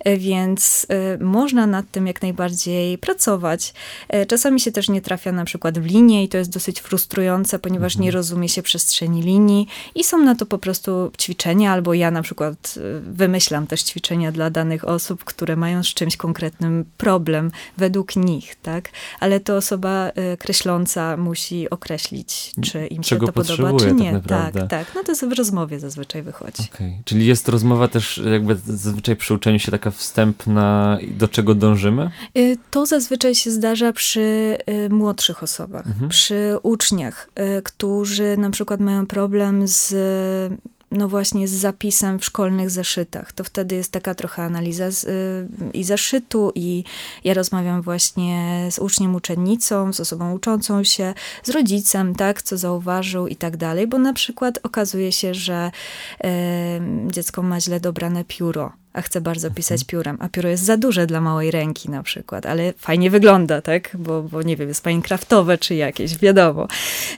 e, 0.00 0.16
więc 0.16 0.86
e, 0.88 1.24
można 1.24 1.66
nad 1.66 1.90
tym 1.90 2.06
jak 2.06 2.22
najbardziej 2.22 2.98
pracować. 2.98 3.74
E, 4.08 4.26
czasami 4.26 4.60
się 4.60 4.72
też 4.72 4.88
nie 4.88 5.00
trafia 5.00 5.32
na 5.32 5.44
przykład 5.44 5.78
w 5.78 5.86
linię 5.86 6.24
i 6.24 6.28
to 6.28 6.38
jest 6.38 6.50
dosyć 6.50 6.80
frustrujące, 6.80 7.58
ponieważ 7.58 7.96
nie 7.96 8.10
rozumie 8.10 8.48
się 8.48 8.62
przestrzeni 8.62 9.22
linii 9.22 9.66
i 9.94 10.04
są 10.04 10.18
na 10.18 10.34
to 10.34 10.46
po 10.46 10.58
prostu 10.58 11.10
ćwiczenia, 11.20 11.72
albo 11.72 11.94
ja 11.94 12.10
na 12.10 12.22
przykład 12.22 12.74
wymyślam 13.02 13.66
też 13.66 13.82
ćwiczenia 13.82 14.32
dla 14.32 14.50
danych 14.50 14.88
osób, 14.88 15.24
które 15.24 15.56
mają 15.56 15.82
czymś 15.96 16.16
konkretnym 16.16 16.84
problem 16.96 17.50
według 17.76 18.16
nich, 18.16 18.56
tak? 18.62 18.88
Ale 19.20 19.40
to 19.40 19.56
osoba 19.56 20.08
y, 20.08 20.36
kreśląca 20.36 21.16
musi 21.16 21.70
określić, 21.70 22.52
czy 22.62 22.86
im 22.86 23.02
się 23.02 23.18
to 23.18 23.32
podoba, 23.32 23.78
czy 23.78 23.86
tak 23.86 23.96
nie. 23.96 24.12
naprawdę. 24.12 24.60
tak, 24.60 24.70
tak. 24.70 24.94
No 24.94 25.02
to 25.14 25.26
w 25.28 25.32
rozmowie 25.32 25.80
zazwyczaj 25.80 26.22
wychodzi. 26.22 26.62
Okej. 26.74 27.00
Czyli 27.04 27.26
jest 27.26 27.48
rozmowa 27.48 27.88
też 27.88 28.20
jakby 28.32 28.56
zazwyczaj 28.56 29.16
przy 29.16 29.34
uczeniu 29.34 29.58
się 29.58 29.70
taka 29.70 29.90
wstępna, 29.90 30.98
do 31.10 31.28
czego 31.28 31.54
dążymy? 31.54 32.10
Y, 32.38 32.56
To 32.70 32.86
zazwyczaj 32.86 33.34
się 33.34 33.50
zdarza 33.50 33.92
przy 33.92 34.56
y, 34.70 34.88
młodszych 34.90 35.42
osobach, 35.42 35.86
Mhm. 35.86 36.08
przy 36.08 36.56
uczniach, 36.62 37.30
którzy 37.64 38.36
na 38.36 38.50
przykład 38.50 38.80
mają 38.80 39.06
problem 39.06 39.68
z 39.68 39.94
no 40.90 41.08
właśnie 41.08 41.48
z 41.48 41.52
zapisem 41.52 42.18
w 42.18 42.24
szkolnych 42.24 42.70
zeszytach. 42.70 43.32
To 43.32 43.44
wtedy 43.44 43.74
jest 43.74 43.92
taka 43.92 44.14
trochę 44.14 44.42
analiza 44.42 44.90
z, 44.90 45.04
y, 45.04 45.48
i 45.72 45.84
zeszytu, 45.84 46.52
i 46.54 46.84
ja 47.24 47.34
rozmawiam 47.34 47.82
właśnie 47.82 48.68
z 48.70 48.78
uczniem, 48.78 49.14
uczennicą, 49.14 49.92
z 49.92 50.00
osobą 50.00 50.32
uczącą 50.32 50.84
się, 50.84 51.14
z 51.42 51.50
rodzicem, 51.50 52.14
tak, 52.14 52.42
co 52.42 52.56
zauważył 52.56 53.26
i 53.26 53.36
tak 53.36 53.56
dalej, 53.56 53.86
bo 53.86 53.98
na 53.98 54.12
przykład 54.12 54.58
okazuje 54.62 55.12
się, 55.12 55.34
że 55.34 55.70
y, 56.24 56.28
dziecko 57.10 57.42
ma 57.42 57.60
źle 57.60 57.80
dobrane 57.80 58.24
pióro 58.24 58.72
a 58.96 59.02
chcę 59.02 59.20
bardzo 59.20 59.50
pisać 59.50 59.84
piórem, 59.84 60.16
a 60.20 60.28
pióro 60.28 60.48
jest 60.48 60.64
za 60.64 60.76
duże 60.76 61.06
dla 61.06 61.20
małej 61.20 61.50
ręki 61.50 61.90
na 61.90 62.02
przykład, 62.02 62.46
ale 62.46 62.72
fajnie 62.78 63.10
wygląda, 63.10 63.62
tak? 63.62 63.96
Bo, 63.98 64.22
bo 64.22 64.42
nie 64.42 64.56
wiem, 64.56 64.68
jest 64.68 64.86
minecraftowe 64.86 65.58
czy 65.58 65.74
jakieś, 65.74 66.18
wiadomo. 66.18 66.68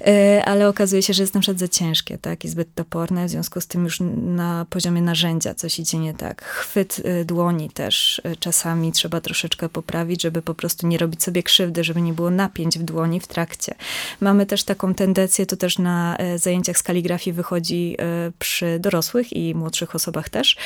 E, 0.06 0.42
ale 0.44 0.68
okazuje 0.68 1.02
się, 1.02 1.14
że 1.14 1.22
jest 1.22 1.34
na 1.34 1.40
przykład 1.40 1.58
za 1.58 1.68
ciężkie, 1.68 2.18
tak? 2.18 2.44
I 2.44 2.48
zbyt 2.48 2.74
toporne, 2.74 3.26
w 3.26 3.30
związku 3.30 3.60
z 3.60 3.66
tym 3.66 3.84
już 3.84 4.00
na 4.16 4.66
poziomie 4.70 5.02
narzędzia 5.02 5.54
coś 5.54 5.78
idzie 5.78 5.98
nie 5.98 6.14
tak. 6.14 6.44
Chwyt 6.44 6.98
y, 6.98 7.24
dłoni 7.24 7.70
też 7.70 8.18
y, 8.18 8.36
czasami 8.36 8.92
trzeba 8.92 9.20
troszeczkę 9.20 9.68
poprawić, 9.68 10.22
żeby 10.22 10.42
po 10.42 10.54
prostu 10.54 10.86
nie 10.86 10.98
robić 10.98 11.22
sobie 11.22 11.42
krzywdy, 11.42 11.84
żeby 11.84 12.00
nie 12.00 12.12
było 12.12 12.30
napięć 12.30 12.78
w 12.78 12.82
dłoni 12.82 13.20
w 13.20 13.26
trakcie. 13.26 13.74
Mamy 14.20 14.46
też 14.46 14.64
taką 14.64 14.94
tendencję, 14.94 15.46
to 15.46 15.56
też 15.56 15.78
na 15.78 16.16
e, 16.16 16.38
zajęciach 16.38 16.78
z 16.78 16.82
kaligrafii 16.82 17.34
wychodzi 17.34 17.96
e, 17.98 18.32
przy 18.38 18.78
dorosłych 18.78 19.32
i 19.32 19.54
młodszych 19.54 19.94
osobach 19.94 20.28
też. 20.28 20.56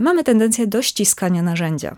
Mamy 0.00 0.24
tendencję 0.32 0.66
do 0.66 0.82
ściskania 0.82 1.42
narzędzia. 1.42 1.96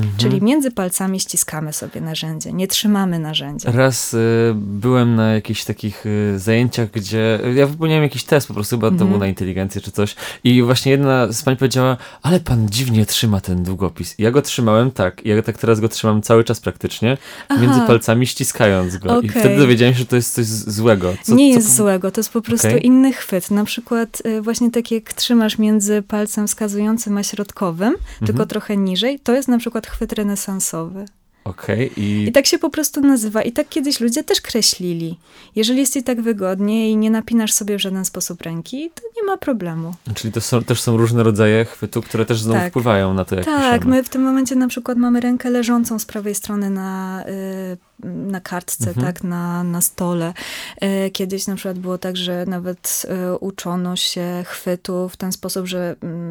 Mhm. 0.00 0.18
Czyli 0.18 0.42
między 0.42 0.70
palcami 0.70 1.20
ściskamy 1.20 1.72
sobie 1.72 2.00
narzędzie, 2.00 2.52
nie 2.52 2.68
trzymamy 2.68 3.18
narzędzia. 3.18 3.72
Raz 3.72 4.14
y, 4.14 4.52
byłem 4.56 5.14
na 5.14 5.32
jakichś 5.32 5.64
takich 5.64 6.06
y, 6.06 6.38
zajęciach, 6.38 6.90
gdzie 6.90 7.40
ja 7.54 7.66
wypełniałem 7.66 8.02
jakiś 8.02 8.24
test, 8.24 8.48
po 8.48 8.54
prostu 8.54 8.76
chyba 8.76 8.86
mhm. 8.86 8.98
to 8.98 9.04
było 9.04 9.18
na 9.18 9.26
inteligencję 9.26 9.80
czy 9.80 9.90
coś. 9.90 10.16
I 10.44 10.62
właśnie 10.62 10.92
jedna 10.92 11.32
z 11.32 11.42
pań 11.42 11.56
powiedziała, 11.56 11.96
ale 12.22 12.40
pan 12.40 12.68
dziwnie 12.68 13.06
trzyma 13.06 13.40
ten 13.40 13.62
długopis. 13.62 14.18
I 14.18 14.22
ja 14.22 14.30
go 14.30 14.42
trzymałem 14.42 14.90
tak, 14.90 15.26
ja 15.26 15.42
tak 15.42 15.58
teraz 15.58 15.80
go 15.80 15.88
trzymam 15.88 16.22
cały 16.22 16.44
czas 16.44 16.60
praktycznie, 16.60 17.16
Aha. 17.48 17.62
między 17.62 17.80
palcami 17.80 18.26
ściskając 18.26 18.96
go. 18.96 19.10
Okay. 19.10 19.22
I 19.22 19.28
wtedy 19.28 19.56
dowiedziałem 19.56 19.94
się, 19.94 20.00
że 20.00 20.06
to 20.06 20.16
jest 20.16 20.34
coś 20.34 20.46
złego. 20.46 21.14
Co, 21.22 21.34
nie 21.34 21.50
jest 21.50 21.76
złego, 21.76 22.10
to 22.10 22.20
jest 22.20 22.32
po 22.32 22.42
prostu 22.42 22.68
okay. 22.68 22.80
inny 22.80 23.12
chwyt. 23.12 23.50
Na 23.50 23.64
przykład 23.64 24.22
y, 24.26 24.42
właśnie 24.42 24.70
tak 24.70 24.90
jak 24.90 25.12
trzymasz 25.12 25.58
między 25.58 26.02
palcem 26.02 26.46
wskazującym 26.46 27.18
a 27.18 27.22
środkowym, 27.22 27.88
mhm. 27.88 28.26
tylko 28.26 28.46
trochę 28.46 28.76
niżej, 28.76 29.20
to 29.20 29.32
jest 29.32 29.48
na 29.48 29.58
przykład 29.58 29.86
chwyt 29.90 30.12
renesansowy. 30.12 31.04
Okay, 31.44 31.90
i... 31.96 32.24
I 32.28 32.32
tak 32.32 32.46
się 32.46 32.58
po 32.58 32.70
prostu 32.70 33.00
nazywa. 33.00 33.42
I 33.42 33.52
tak 33.52 33.68
kiedyś 33.68 34.00
ludzie 34.00 34.24
też 34.24 34.40
kreślili. 34.40 35.18
Jeżeli 35.56 35.80
jest 35.80 35.92
ci 35.92 36.02
tak 36.02 36.20
wygodnie 36.20 36.90
i 36.90 36.96
nie 36.96 37.10
napinasz 37.10 37.52
sobie 37.52 37.78
w 37.78 37.80
żaden 37.80 38.04
sposób 38.04 38.42
ręki, 38.42 38.90
to 38.94 39.02
nie 39.16 39.26
ma 39.26 39.36
problemu. 39.36 39.94
Czyli 40.14 40.32
to 40.32 40.40
są, 40.40 40.64
też 40.64 40.80
są 40.80 40.96
różne 40.96 41.22
rodzaje 41.22 41.64
chwytu, 41.64 42.02
które 42.02 42.26
też 42.26 42.40
znowu 42.40 42.60
tak. 42.60 42.70
wpływają 42.70 43.14
na 43.14 43.24
to, 43.24 43.34
jak 43.34 43.44
Tak, 43.44 43.80
piszemy. 43.80 43.96
my 43.96 44.04
w 44.04 44.08
tym 44.08 44.22
momencie 44.22 44.56
na 44.56 44.68
przykład 44.68 44.98
mamy 44.98 45.20
rękę 45.20 45.50
leżącą 45.50 45.98
z 45.98 46.04
prawej 46.04 46.34
strony 46.34 46.70
na 46.70 47.24
y, 47.28 47.76
na 48.04 48.40
kartce, 48.40 48.88
mhm. 48.88 49.06
tak, 49.06 49.24
na, 49.24 49.64
na 49.64 49.80
stole. 49.80 50.34
E, 50.80 51.10
kiedyś 51.10 51.46
na 51.46 51.54
przykład 51.54 51.78
było 51.78 51.98
tak, 51.98 52.16
że 52.16 52.46
nawet 52.46 53.06
e, 53.08 53.36
uczono 53.36 53.96
się 53.96 54.44
chwytu 54.46 55.08
w 55.08 55.16
ten 55.16 55.32
sposób, 55.32 55.66
że 55.66 55.96
mm, 56.02 56.29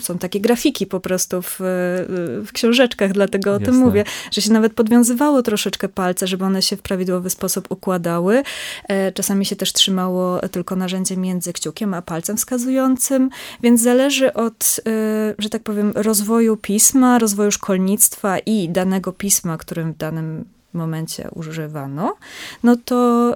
są 0.00 0.18
takie 0.18 0.40
grafiki 0.40 0.86
po 0.86 1.00
prostu 1.00 1.42
w, 1.42 1.56
w 2.46 2.48
książeczkach, 2.52 3.12
dlatego 3.12 3.50
Jasne. 3.50 3.64
o 3.64 3.70
tym 3.70 3.80
mówię, 3.80 4.04
że 4.30 4.42
się 4.42 4.52
nawet 4.52 4.74
podwiązywało 4.74 5.42
troszeczkę 5.42 5.88
palce, 5.88 6.26
żeby 6.26 6.44
one 6.44 6.62
się 6.62 6.76
w 6.76 6.82
prawidłowy 6.82 7.30
sposób 7.30 7.66
układały. 7.70 8.42
E, 8.88 9.12
czasami 9.12 9.46
się 9.46 9.56
też 9.56 9.72
trzymało 9.72 10.48
tylko 10.48 10.76
narzędzie 10.76 11.16
między 11.16 11.52
kciukiem 11.52 11.94
a 11.94 12.02
palcem 12.02 12.36
wskazującym, 12.36 13.30
więc 13.62 13.82
zależy 13.82 14.32
od, 14.32 14.80
że 15.38 15.50
tak 15.50 15.62
powiem, 15.62 15.92
rozwoju 15.94 16.56
pisma, 16.56 17.18
rozwoju 17.18 17.50
szkolnictwa 17.50 18.38
i 18.38 18.68
danego 18.68 19.12
pisma, 19.12 19.56
którym 19.56 19.92
w 19.92 19.96
danym 19.96 20.44
momencie 20.74 21.28
używano, 21.34 22.16
no 22.62 22.76
to 22.84 23.30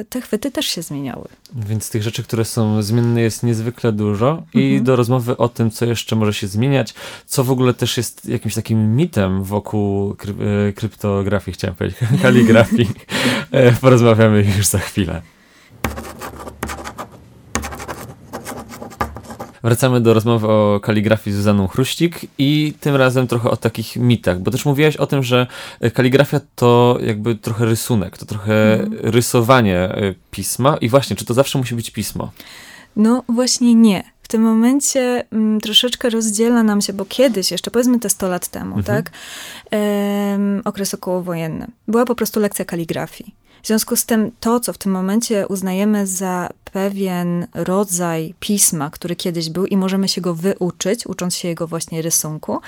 y, 0.00 0.04
te 0.04 0.20
chwyty 0.20 0.50
też 0.50 0.66
się 0.66 0.82
zmieniały. 0.82 1.28
Więc 1.54 1.90
tych 1.90 2.02
rzeczy, 2.02 2.22
które 2.22 2.44
są 2.44 2.82
zmienne 2.82 3.20
jest 3.20 3.42
niezwykle 3.42 3.92
dużo 3.92 4.30
mhm. 4.30 4.64
i 4.64 4.82
do 4.82 4.96
rozmowy 4.96 5.36
o 5.36 5.48
tym, 5.48 5.70
co 5.70 5.84
jeszcze 5.84 6.16
może 6.16 6.34
się 6.34 6.46
zmieniać, 6.46 6.94
co 7.26 7.44
w 7.44 7.50
ogóle 7.50 7.74
też 7.74 7.96
jest 7.96 8.26
jakimś 8.28 8.54
takim 8.54 8.96
mitem 8.96 9.42
wokół 9.42 10.16
y, 10.68 10.72
kryptografii, 10.72 11.54
chciałem 11.54 11.74
powiedzieć, 11.74 11.98
kaligrafii, 12.22 12.88
e, 13.50 13.72
porozmawiamy 13.72 14.44
już 14.56 14.66
za 14.66 14.78
chwilę. 14.78 15.33
Wracamy 19.64 20.00
do 20.00 20.14
rozmowy 20.14 20.48
o 20.48 20.80
kaligrafii 20.82 21.34
z 21.34 21.36
Zuzaną 21.36 21.68
Chruścik 21.68 22.20
i 22.38 22.74
tym 22.80 22.96
razem 22.96 23.26
trochę 23.26 23.50
o 23.50 23.56
takich 23.56 23.96
mitach, 23.96 24.40
bo 24.40 24.50
też 24.50 24.64
mówiłaś 24.64 24.96
o 24.96 25.06
tym, 25.06 25.22
że 25.22 25.46
kaligrafia 25.94 26.40
to 26.54 26.98
jakby 27.00 27.34
trochę 27.34 27.64
rysunek, 27.64 28.18
to 28.18 28.26
trochę 28.26 28.74
mhm. 28.74 29.00
rysowanie 29.02 29.78
e, 29.78 30.14
pisma 30.30 30.76
i 30.76 30.88
właśnie, 30.88 31.16
czy 31.16 31.24
to 31.24 31.34
zawsze 31.34 31.58
musi 31.58 31.74
być 31.74 31.90
pismo? 31.90 32.30
No 32.96 33.22
właśnie 33.28 33.74
nie. 33.74 34.04
W 34.22 34.28
tym 34.28 34.42
momencie 34.42 35.00
m, 35.00 35.24
mm, 35.32 35.60
troszeczkę 35.60 36.10
rozdziela 36.10 36.62
nam 36.62 36.80
się, 36.80 36.92
bo 36.92 37.04
kiedyś, 37.04 37.50
jeszcze 37.50 37.70
powiedzmy 37.70 38.00
te 38.00 38.10
100 38.10 38.28
lat 38.28 38.48
temu, 38.48 38.76
mhm. 38.76 38.84
tak, 38.84 39.12
ehm, 39.70 40.62
okres 40.64 40.94
okołowojenny, 40.94 41.66
była 41.88 42.04
po 42.04 42.14
prostu 42.14 42.40
lekcja 42.40 42.64
kaligrafii. 42.64 43.34
W 43.64 43.66
związku 43.66 43.96
z 43.96 44.06
tym 44.06 44.30
to, 44.40 44.60
co 44.60 44.72
w 44.72 44.78
tym 44.78 44.92
momencie 44.92 45.48
uznajemy 45.48 46.06
za 46.06 46.48
pewien 46.72 47.46
rodzaj 47.54 48.34
pisma, 48.40 48.90
który 48.90 49.16
kiedyś 49.16 49.50
był 49.50 49.66
i 49.66 49.76
możemy 49.76 50.08
się 50.08 50.20
go 50.20 50.34
wyuczyć, 50.34 51.06
ucząc 51.06 51.36
się 51.36 51.48
jego 51.48 51.66
właśnie 51.66 52.02
rysunku, 52.02 52.60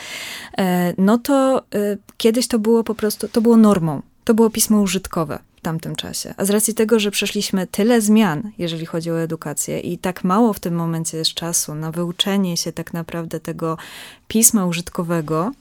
e, 0.59 0.95
no 0.99 1.19
to 1.19 1.59
e, 1.59 1.63
kiedyś 2.17 2.49
to 2.49 2.59
było 2.59 2.85
po 2.85 2.95
prostu, 2.95 3.29
to 3.29 3.41
było 3.41 3.57
normą. 3.57 4.03
To 4.25 4.35
było 4.35 4.51
pismo 4.51 4.81
użytkowe 4.81 5.39
w 5.57 5.61
tamtym 5.61 5.97
czasie. 5.97 6.35
A 6.37 6.45
z 6.45 6.51
racji 6.51 6.75
tego, 6.75 7.01
że 7.01 7.11
przeszliśmy 7.11 7.67
tyle 7.67 8.01
zmian, 8.01 8.51
jeżeli 8.59 8.87
chodzi 8.87 9.11
o 9.11 9.21
edukację 9.21 9.81
i 9.81 9.99
tak 9.99 10.25
mało 10.25 10.53
w 10.53 10.61
tym 10.61 10.75
momencie 10.75 11.19
jest 11.19 11.35
czasu 11.35 11.75
na 11.75 11.93
wyuczenie 11.93 12.57
się 12.57 12.73
tak 12.73 12.93
naprawdę 12.93 13.41
tego 13.41 13.79
pisma 14.29 14.67
użytkowego, 14.67 15.53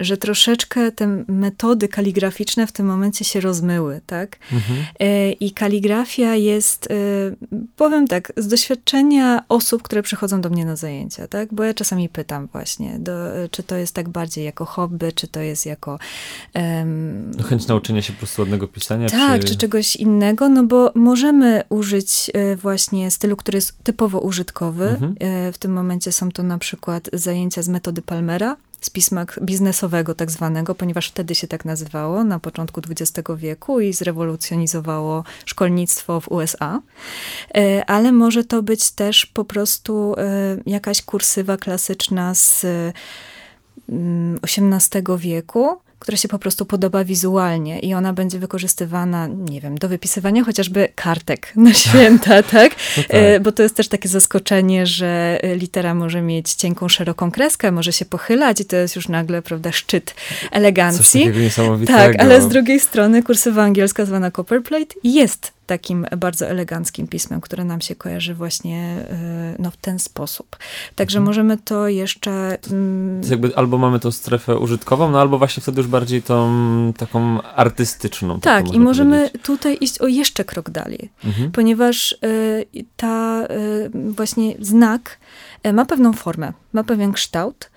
że 0.00 0.16
troszeczkę 0.16 0.92
te 0.92 1.24
metody 1.28 1.88
kaligraficzne 1.88 2.66
w 2.66 2.72
tym 2.72 2.86
momencie 2.86 3.24
się 3.24 3.40
rozmyły, 3.40 4.00
tak? 4.06 4.38
Mhm. 4.52 4.84
E, 5.00 5.32
I 5.32 5.50
kaligrafia 5.50 6.34
jest, 6.34 6.88
e, 6.90 6.94
powiem 7.76 8.08
tak, 8.08 8.32
z 8.36 8.48
doświadczenia 8.48 9.44
osób, 9.48 9.82
które 9.82 10.02
przychodzą 10.02 10.40
do 10.40 10.50
mnie 10.50 10.64
na 10.64 10.76
zajęcia, 10.76 11.28
tak? 11.28 11.54
Bo 11.54 11.64
ja 11.64 11.74
czasami 11.74 12.08
pytam 12.08 12.48
właśnie, 12.52 12.98
do, 12.98 13.12
czy 13.50 13.62
to 13.62 13.76
jest 13.76 13.94
tak 13.94 14.08
bardziej 14.08 14.44
jako 14.44 14.64
hobby, 14.64 15.12
czy 15.12 15.28
to 15.28 15.40
jest 15.40 15.66
jako... 15.66 15.98
Um, 16.54 17.32
Chęć 17.48 17.66
nauczenia 17.66 18.02
się 18.02 18.12
po 18.12 18.18
prostu 18.18 18.42
ładnego 18.42 18.68
pisania? 18.68 19.08
Tak, 19.08 19.40
czy... 19.40 19.48
czy 19.48 19.56
czegoś 19.56 19.96
innego, 19.96 20.48
no 20.48 20.64
bo 20.64 20.92
możemy 20.94 21.62
użyć 21.68 22.30
e, 22.34 22.56
właśnie 22.56 23.10
stylu, 23.10 23.36
który 23.36 23.56
jest 23.56 23.84
typowo 23.84 24.20
użytkowy. 24.20 24.88
Mhm. 24.88 25.14
W 25.52 25.58
tym 25.58 25.72
momencie 25.72 26.12
są 26.12 26.30
to 26.30 26.42
na 26.42 26.58
przykład 26.58 27.10
zajęcia 27.12 27.62
z 27.62 27.68
metody 27.68 28.02
Palmera, 28.02 28.56
z 28.80 28.90
pisma 28.90 29.26
biznesowego 29.42 30.14
tak 30.14 30.30
zwanego, 30.30 30.74
ponieważ 30.74 31.08
wtedy 31.08 31.34
się 31.34 31.46
tak 31.46 31.64
nazywało 31.64 32.24
na 32.24 32.38
początku 32.38 32.80
XX 32.90 33.28
wieku 33.36 33.80
i 33.80 33.92
zrewolucjonizowało 33.92 35.24
szkolnictwo 35.46 36.20
w 36.20 36.28
USA. 36.28 36.80
E, 37.54 37.84
ale 37.86 38.12
może 38.12 38.44
to 38.44 38.62
być 38.62 38.90
też 38.90 39.26
po 39.26 39.44
prostu 39.44 40.14
e, 40.18 40.56
jakaś 40.66 41.02
kursywa 41.02 41.56
klasyczna 41.56 42.34
z 42.34 42.66
XVIII 44.42 45.04
mm, 45.06 45.18
wieku, 45.18 45.80
która 46.00 46.16
się 46.16 46.28
po 46.28 46.38
prostu 46.38 46.66
podoba 46.66 47.04
wizualnie 47.04 47.80
i 47.80 47.94
ona 47.94 48.12
będzie 48.12 48.38
wykorzystywana, 48.38 49.26
nie 49.26 49.60
wiem, 49.60 49.78
do 49.78 49.88
wypisywania 49.88 50.44
chociażby 50.44 50.88
kartek 50.94 51.52
na 51.56 51.74
święta, 51.74 52.42
tak? 52.56 52.76
No 52.96 53.02
tak. 53.02 53.16
E, 53.16 53.40
bo 53.40 53.52
to 53.52 53.62
jest 53.62 53.74
też 53.76 53.88
takie 53.88 54.08
zaskoczenie, 54.08 54.86
że 54.86 55.40
litera 55.56 55.94
może 55.94 56.22
mieć 56.22 56.54
cienką, 56.54 56.88
szeroką 56.88 57.30
kreskę, 57.30 57.72
może 57.72 57.92
się 57.92 58.04
pochylać 58.04 58.60
i 58.60 58.64
to 58.64 58.76
jest 58.76 58.96
już 58.96 59.08
nagle, 59.08 59.42
prawda, 59.42 59.72
szczyt 59.72 60.14
elegancji. 60.50 61.24
Coś 61.24 61.36
niesamowitego. 61.36 61.98
Tak, 61.98 62.20
ale 62.20 62.42
z 62.42 62.48
drugiej 62.48 62.80
strony 62.80 63.22
kursywa 63.22 63.62
angielska 63.62 64.04
zwana 64.04 64.30
copperplate 64.30 64.94
jest 65.04 65.59
takim 65.70 66.06
bardzo 66.16 66.46
eleganckim 66.46 67.06
pismem, 67.06 67.40
które 67.40 67.64
nam 67.64 67.80
się 67.80 67.94
kojarzy 67.94 68.34
właśnie 68.34 68.78
e, 69.10 69.56
no, 69.58 69.70
w 69.70 69.76
ten 69.76 69.98
sposób. 69.98 70.56
Także 70.94 71.18
mhm. 71.18 71.26
możemy 71.26 71.56
to 71.56 71.88
jeszcze... 71.88 72.58
Mm, 72.70 73.22
to 73.22 73.28
jakby 73.30 73.56
albo 73.56 73.78
mamy 73.78 74.00
tą 74.00 74.10
strefę 74.10 74.58
użytkową, 74.58 75.10
no 75.10 75.20
albo 75.20 75.38
właśnie 75.38 75.62
wtedy 75.62 75.80
już 75.80 75.86
bardziej 75.86 76.22
tą 76.22 76.52
taką 76.96 77.42
artystyczną. 77.42 78.40
Tak, 78.40 78.64
tak 78.64 78.74
i 78.74 78.80
możemy 78.80 79.30
tutaj 79.42 79.78
iść 79.80 79.98
o 79.98 80.06
jeszcze 80.06 80.44
krok 80.44 80.70
dalej, 80.70 81.10
mhm. 81.24 81.50
ponieważ 81.50 82.12
y, 82.12 82.84
ta 82.96 83.44
y, 83.44 83.90
właśnie 84.12 84.54
znak 84.60 85.18
ma 85.72 85.84
pewną 85.84 86.12
formę, 86.12 86.52
ma 86.72 86.84
pewien 86.84 87.12
kształt 87.12 87.70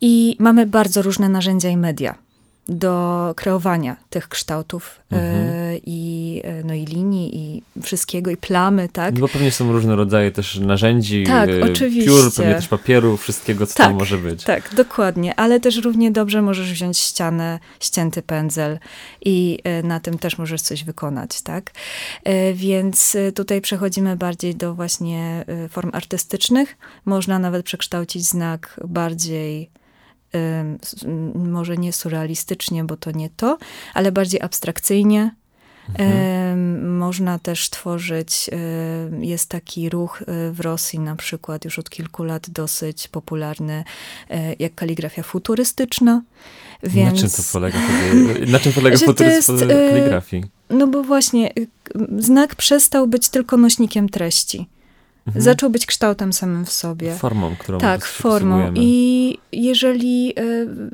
i 0.00 0.36
mamy 0.38 0.66
bardzo 0.66 1.02
różne 1.02 1.28
narzędzia 1.28 1.68
i 1.68 1.76
media 1.76 2.25
do 2.68 3.32
kreowania 3.36 3.96
tych 4.10 4.28
kształtów 4.28 5.00
Mhm. 5.10 5.46
e, 5.48 5.76
i, 5.86 6.40
e, 6.44 6.64
no, 6.64 6.74
i 6.74 6.84
linii, 6.84 7.36
i 7.36 7.62
wszystkiego, 7.82 8.30
i 8.30 8.36
plamy, 8.36 8.88
tak? 8.88 9.14
No 9.14 9.20
bo 9.20 9.28
pewnie 9.28 9.50
są 9.50 9.72
różne 9.72 9.96
rodzaje 9.96 10.30
też 10.30 10.58
narzędzi, 10.58 11.24
Tak, 11.26 11.48
y, 11.48 11.64
oczywiście. 11.64 12.10
piór, 12.10 12.34
pewnie 12.36 12.54
też 12.54 12.68
papieru, 12.68 13.16
wszystkiego, 13.16 13.66
co 13.66 13.74
Tak, 13.74 13.86
tam 13.86 13.96
może 13.96 14.18
być. 14.18 14.44
Tak, 14.44 14.74
dokładnie, 14.74 15.34
ale 15.34 15.60
też 15.60 15.76
równie 15.76 16.10
dobrze 16.10 16.42
możesz 16.42 16.72
wziąć 16.72 16.98
ścianę, 16.98 17.58
ścięty 17.80 18.22
pędzel 18.22 18.78
i 19.24 19.58
na 19.84 20.00
tym 20.00 20.18
też 20.18 20.38
możesz 20.38 20.62
coś 20.62 20.84
wykonać, 20.84 21.42
tak? 21.42 21.70
Więc 22.54 23.16
tutaj 23.34 23.60
przechodzimy 23.60 24.16
bardziej 24.16 24.54
do 24.54 24.74
właśnie 24.74 25.44
form 25.70 25.90
artystycznych. 25.92 26.76
Można 27.04 27.38
nawet 27.38 27.66
przekształcić 27.66 28.24
znak 28.24 28.80
bardziej 28.84 29.70
może 31.34 31.76
nie 31.76 31.92
surrealistycznie, 31.92 32.84
bo 32.84 32.96
to 32.96 33.10
nie 33.10 33.30
to, 33.30 33.58
ale 33.94 34.12
bardziej 34.12 34.40
abstrakcyjnie. 34.40 35.34
Mhm. 35.88 36.98
Można 36.98 37.38
też 37.38 37.70
tworzyć, 37.70 38.50
jest 39.20 39.48
taki 39.48 39.90
ruch 39.90 40.22
e, 40.22 40.50
w 40.50 40.60
Rosji 40.60 40.98
na 40.98 41.16
przykład 41.16 41.64
już 41.64 41.78
od 41.78 41.90
kilku 41.90 42.24
lat 42.24 42.50
dosyć 42.50 43.08
popularny, 43.08 43.84
e, 44.30 44.54
jak 44.58 44.74
kaligrafia 44.74 45.22
futurystyczna. 45.22 46.22
Więc, 46.82 47.12
Na 47.12 47.20
czym 47.20 47.30
to 47.30 47.42
polega? 47.52 47.78
Na 48.46 48.58
czym 48.58 48.72
polega 48.72 48.96
y, 49.06 49.90
kaligrafii? 49.90 50.44
No 50.70 50.86
bo 50.86 51.02
właśnie 51.02 51.50
y, 51.58 51.68
znak 52.18 52.54
przestał 52.54 53.06
być 53.06 53.28
tylko 53.28 53.56
nośnikiem 53.56 54.08
treści. 54.08 54.68
Mhm. 55.26 55.42
Zaczął 55.44 55.70
być 55.70 55.86
kształtem 55.86 56.32
samym 56.32 56.66
w 56.66 56.72
sobie. 56.72 57.14
Formą, 57.14 57.56
którą 57.58 57.78
Tak, 57.78 58.04
formą. 58.04 58.72
I 58.74 59.38
jeżeli, 59.52 60.32
e, 60.38 60.42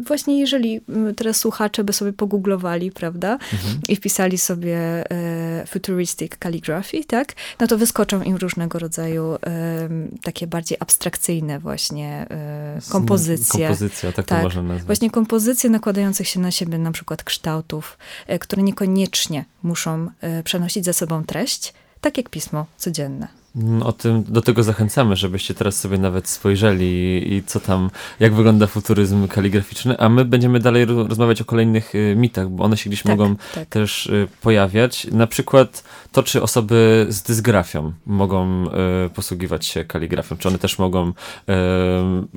właśnie 0.07 0.41
jeżeli 0.41 0.81
teraz 1.17 1.37
słuchacze 1.37 1.85
by 1.85 1.93
sobie 1.93 2.12
pogooglowali, 2.12 2.91
prawda, 2.93 3.33
Mhm. 3.33 3.81
i 3.89 3.97
wpisali 3.97 4.39
sobie 4.39 4.77
e, 5.11 5.67
futuristic 5.67 6.33
calligraphy, 6.39 7.05
tak, 7.05 7.33
no 7.61 7.67
to 7.67 7.79
wyskoczą 7.79 8.23
im 8.23 8.37
różnego 8.37 8.79
rodzaju 8.79 9.37
em, 9.41 10.19
takie 10.23 10.47
bardziej 10.47 10.79
abstrakcyjne 10.81 11.59
właśnie 11.59 12.27
e, 12.31 12.79
kompozycje. 12.91 13.67
Kompozycja, 13.69 14.12
tak, 14.12 14.27
to 14.27 14.35
Tak, 14.35 14.43
można 14.43 14.62
nazwać. 14.62 14.87
Właśnie 14.87 15.11
kompozycje 15.11 15.71
nakładających 15.71 16.29
się 16.29 16.41
na 16.41 16.51
siebie 16.51 16.79
na 16.79 16.93
przykład 16.93 17.25
kształtów, 17.25 17.99
e, 18.27 18.39
które 18.39 18.62
niekoniecznie 18.62 19.45
muszą 19.62 20.09
e, 20.21 20.43
przenosić 20.43 20.85
za 20.85 20.93
sobą 20.93 21.25
treść, 21.25 21.73
tak 22.01 22.17
jak 22.17 22.29
pismo 22.31 22.67
codzienne. 22.77 23.41
Mm, 23.56 23.82
O 23.82 23.92
tym, 23.92 24.25
do 24.28 24.42
tego 24.42 24.62
zachęcamy, 24.62 25.16
żebyście 25.16 25.54
teraz 25.54 25.80
sobie 25.80 25.99
nawet 25.99 26.28
spojrzeli 26.28 26.87
i, 26.87 27.35
i 27.35 27.42
co 27.47 27.61
tam, 27.61 27.90
jak 28.21 28.35
wygląda 28.35 28.66
futuryzm 28.66 29.28
kaligraficzny, 29.28 29.99
a 29.99 30.09
my 30.09 30.25
będziemy 30.25 30.61
dalej 30.61 30.85
ro- 30.85 31.06
rozmawiać 31.06 31.40
o 31.40 31.44
kolejnych 31.44 31.94
y, 31.94 32.14
mitach, 32.16 32.49
bo 32.49 32.64
one 32.64 32.76
się 32.76 32.90
gdzieś 32.90 33.02
Tak, 33.02 33.11
mogą 33.18 33.37
tak. 33.54 33.68
też 33.68 34.06
y, 34.06 34.28
pojawiać. 34.40 35.04
Na 35.04 35.26
przykład 35.26 35.85
to, 36.12 36.23
czy 36.23 36.42
osoby 36.42 37.06
z 37.09 37.23
dysgrafią 37.23 37.92
mogą 38.06 38.66
y, 39.06 39.11
posługiwać 39.14 39.66
się 39.66 39.85
kaligrafią, 39.85 40.37
czy 40.37 40.49
one 40.49 40.59
też 40.59 40.78
mogą 40.78 41.12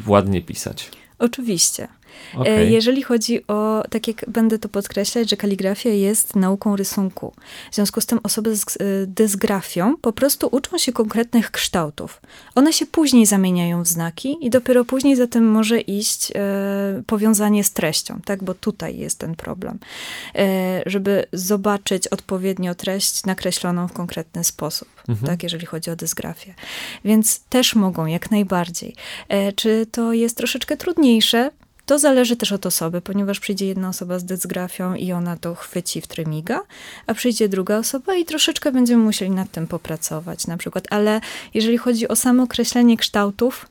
ładnie 0.07 0.41
pisać. 0.41 0.91
Oczywiście. 1.19 1.88
E, 2.36 2.39
Okej. 2.39 2.72
Jeżeli 2.72 3.03
chodzi 3.03 3.48
o, 3.48 3.84
tak 3.89 4.07
jak 4.07 4.25
będę 4.27 4.60
to 4.60 4.69
podkreślać, 4.69 5.29
że 5.29 5.38
kaligrafia 5.38 5.89
jest 5.89 6.36
nauką 6.36 6.75
rysunku. 6.75 7.34
W 7.72 7.75
związku 7.75 8.01
z 8.01 8.05
tym 8.05 8.19
osoby 8.24 8.55
z 8.55 8.62
e, 8.62 8.65
dysgrafią 9.07 9.98
po 10.01 10.13
prostu 10.13 10.50
uczą 10.51 10.77
się 10.77 10.93
konkretnych 10.93 11.51
kształtów. 11.51 12.22
One 12.55 12.74
się 12.74 12.86
później 12.86 13.25
zamieniają 13.25 13.84
w 13.84 13.88
znaki 13.88 14.38
i 14.41 14.50
dopiero 14.50 14.86
później 14.86 15.15
za 15.15 15.27
tym 15.27 15.48
może 15.51 15.79
iść 15.79 16.31
e, 16.36 17.03
powiązanie 17.07 17.63
z 17.63 17.72
treścią, 17.72 18.19
tak? 18.25 18.43
Bo 18.43 18.53
tutaj 18.53 18.98
jest 18.98 19.19
ten 19.19 19.36
problem. 19.36 19.79
E, 20.36 20.81
żeby 20.86 21.25
zobaczyć 21.34 22.07
odpowiednio 22.07 22.75
treść 22.75 23.24
nakreśloną 23.25 23.88
w 23.88 23.93
konkretny 23.93 24.43
sposób, 24.43 24.88
Mhm. 25.07 25.27
tak? 25.27 25.43
Jeżeli 25.43 25.65
chodzi 25.65 25.91
o 25.91 25.95
dysgrafię. 25.95 26.53
Więc 27.05 27.39
też 27.39 27.75
mogą, 27.75 28.05
jak 28.05 28.31
najbardziej. 28.31 28.95
E, 29.29 29.53
czy 29.53 29.86
to 29.91 30.13
jest 30.13 30.38
troszeczkę 30.38 30.77
trudniejsze? 30.77 31.51
To 31.86 32.00
zależy 32.00 32.36
też 32.36 32.51
od 32.51 32.65
osoby, 32.65 33.01
ponieważ 33.01 33.39
przyjdzie 33.39 33.65
jedna 33.65 33.89
osoba 33.89 34.20
z 34.20 34.25
dysgrafią 34.25 34.96
i 34.96 35.12
ona 35.12 35.38
to 35.38 35.55
chwyci 35.55 36.01
w 36.01 36.07
trymiga, 36.07 36.62
a 37.07 37.14
przyjdzie 37.14 37.50
druga 37.50 37.77
osoba 37.77 38.16
i 38.16 38.25
troszeczkę 38.25 38.72
będziemy 38.72 39.03
musieli 39.03 39.31
nad 39.31 39.51
tym 39.51 39.68
popracować 39.68 40.48
na 40.48 40.57
przykład. 40.57 40.88
Ale 40.90 41.22
jeżeli 41.53 41.77
chodzi 41.77 42.07
o 42.07 42.16
samo 42.16 42.44
określenie 42.44 42.98
kształtów, 42.98 43.66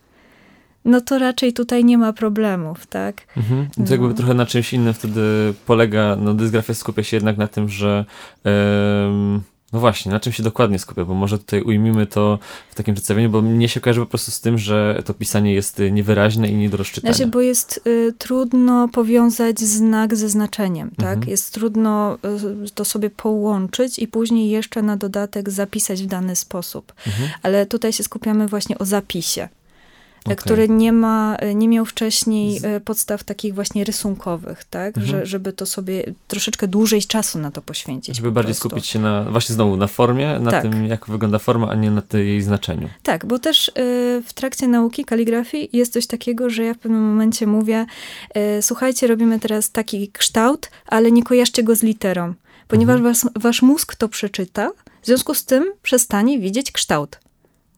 no 0.85 1.01
to 1.01 1.19
raczej 1.19 1.53
tutaj 1.53 1.85
nie 1.85 1.99
ma 1.99 2.12
problemów, 2.12 2.87
tak? 2.87 3.17
Mhm. 3.37 3.69
To 3.87 3.93
jakby 3.93 4.09
No. 4.09 4.15
trochę 4.15 4.35
na 4.35 4.47
czymś 4.47 4.73
innym 4.73 4.95
wtedy 4.95 5.55
polega, 5.67 6.17
no 6.17 6.35
dysgrafia 6.35 6.75
skupia 6.75 7.03
się 7.03 7.17
jednak 7.17 7.37
na 7.37 7.49
tym, 7.49 7.69
że 7.69 8.05
em, 8.45 9.43
no 9.75 9.81
właśnie, 9.81 10.13
na 10.13 10.21
czym 10.21 10.33
się 10.33 10.43
dokładnie 10.43 10.79
skupia, 10.79 11.05
bo 11.05 11.15
może 11.15 11.39
tutaj 11.39 11.63
ujmijmy 11.63 12.07
to 12.07 12.39
w 12.71 12.75
takim 12.75 12.95
przedstawieniu, 12.95 13.31
bo 13.31 13.43
mnie 13.43 13.69
się 13.69 13.81
kojarzy 13.81 14.01
po 14.01 14.07
prostu 14.07 14.31
z 14.31 14.41
tym, 14.41 14.59
że 14.59 15.03
to 15.05 15.15
pisanie 15.15 15.55
jest 15.55 15.81
y, 15.81 15.93
niewyraźne 15.93 16.49
i 16.49 16.55
nie 16.55 16.71
do 16.71 16.77
rozczytania. 16.77 17.15
Znaczy, 17.15 17.31
bo 17.31 17.41
jest 17.41 17.81
y, 17.87 18.15
trudno 18.19 18.89
powiązać 18.89 19.61
znak 19.61 20.17
ze 20.17 20.29
znaczeniem, 20.29 20.91
tak? 20.91 21.15
Mhm. 21.15 21.31
Jest 21.31 21.55
trudno 21.55 22.19
y, 22.67 22.71
to 22.75 22.85
sobie 22.85 23.11
połączyć 23.11 23.99
i 23.99 24.09
później 24.09 24.51
jeszcze 24.51 24.83
na 24.83 24.97
dodatek 24.97 25.51
zapisać 25.51 26.03
w 26.03 26.07
dany 26.07 26.37
sposób. 26.37 26.93
Mhm. 27.07 27.29
Ale 27.43 27.67
tutaj 27.67 27.93
się 27.93 28.03
skupiamy 28.03 28.49
właśnie 28.49 28.79
o 28.79 28.85
zapisie. 28.85 29.49
Okej. 30.25 30.37
który 30.37 30.69
nie 30.69 30.93
ma, 30.93 31.37
nie 31.55 31.69
miał 31.69 31.85
wcześniej 31.85 32.61
e, 32.63 32.81
podstaw 32.81 33.25
takich 33.25 33.55
właśnie 33.55 33.85
rysunkowych, 33.85 34.65
tak? 34.65 34.97
Mhm. 34.97 35.07
Że, 35.07 35.27
żeby 35.27 35.53
to 35.53 35.67
sobie 35.67 36.05
troszeczkę 36.29 36.69
dłużej 36.69 37.03
czasu 37.03 37.39
na 37.39 37.51
to 37.51 37.63
poświęcić. 37.63 38.17
Żeby 38.17 38.29
po 38.29 38.33
bardziej 38.33 38.55
prostu. 38.55 38.69
skupić 38.69 38.87
się 38.87 38.99
na, 38.99 39.25
właśnie 39.25 39.55
znowu, 39.55 39.77
na 39.77 39.87
formie, 39.87 40.39
na 40.39 40.51
Tak. 40.51 40.63
tym, 40.63 40.87
jak 40.87 41.07
wygląda 41.07 41.39
forma, 41.39 41.69
a 41.71 41.75
nie 41.75 41.91
na 41.91 42.03
tej 42.03 42.27
jej 42.29 42.43
znaczeniu. 42.43 42.89
Tak, 43.03 43.27
bo 43.27 43.39
też 43.39 43.69
y, 43.69 43.73
w 44.27 44.33
trakcie 44.35 44.69
nauki 44.69 45.05
kaligrafii 45.05 45.69
jest 45.73 45.93
coś 45.93 46.07
takiego, 46.07 46.51
że 46.51 46.65
ja 46.65 46.75
w 46.75 46.79
pewnym 46.79 47.03
momencie 47.03 47.47
mówię, 47.47 47.87
słuchajcie, 48.61 49.07
robimy 49.07 49.41
teraz 49.41 49.71
taki 49.71 50.09
kształt, 50.09 50.71
ale 50.87 51.13
nie 51.13 51.23
kojarzcie 51.23 51.63
go 51.63 51.77
z 51.77 51.83
literą, 51.83 52.35
ponieważ 52.69 52.97
Mhm. 52.97 53.15
was, 53.15 53.27
wasz 53.43 53.63
mózg 53.63 53.95
to 53.95 54.09
przeczyta, 54.09 54.71
w 55.03 55.07
związku 55.07 55.35
z 55.35 55.45
tym 55.45 55.65
przestanie 55.83 56.39
widzieć 56.39 56.73
kształt. 56.73 57.21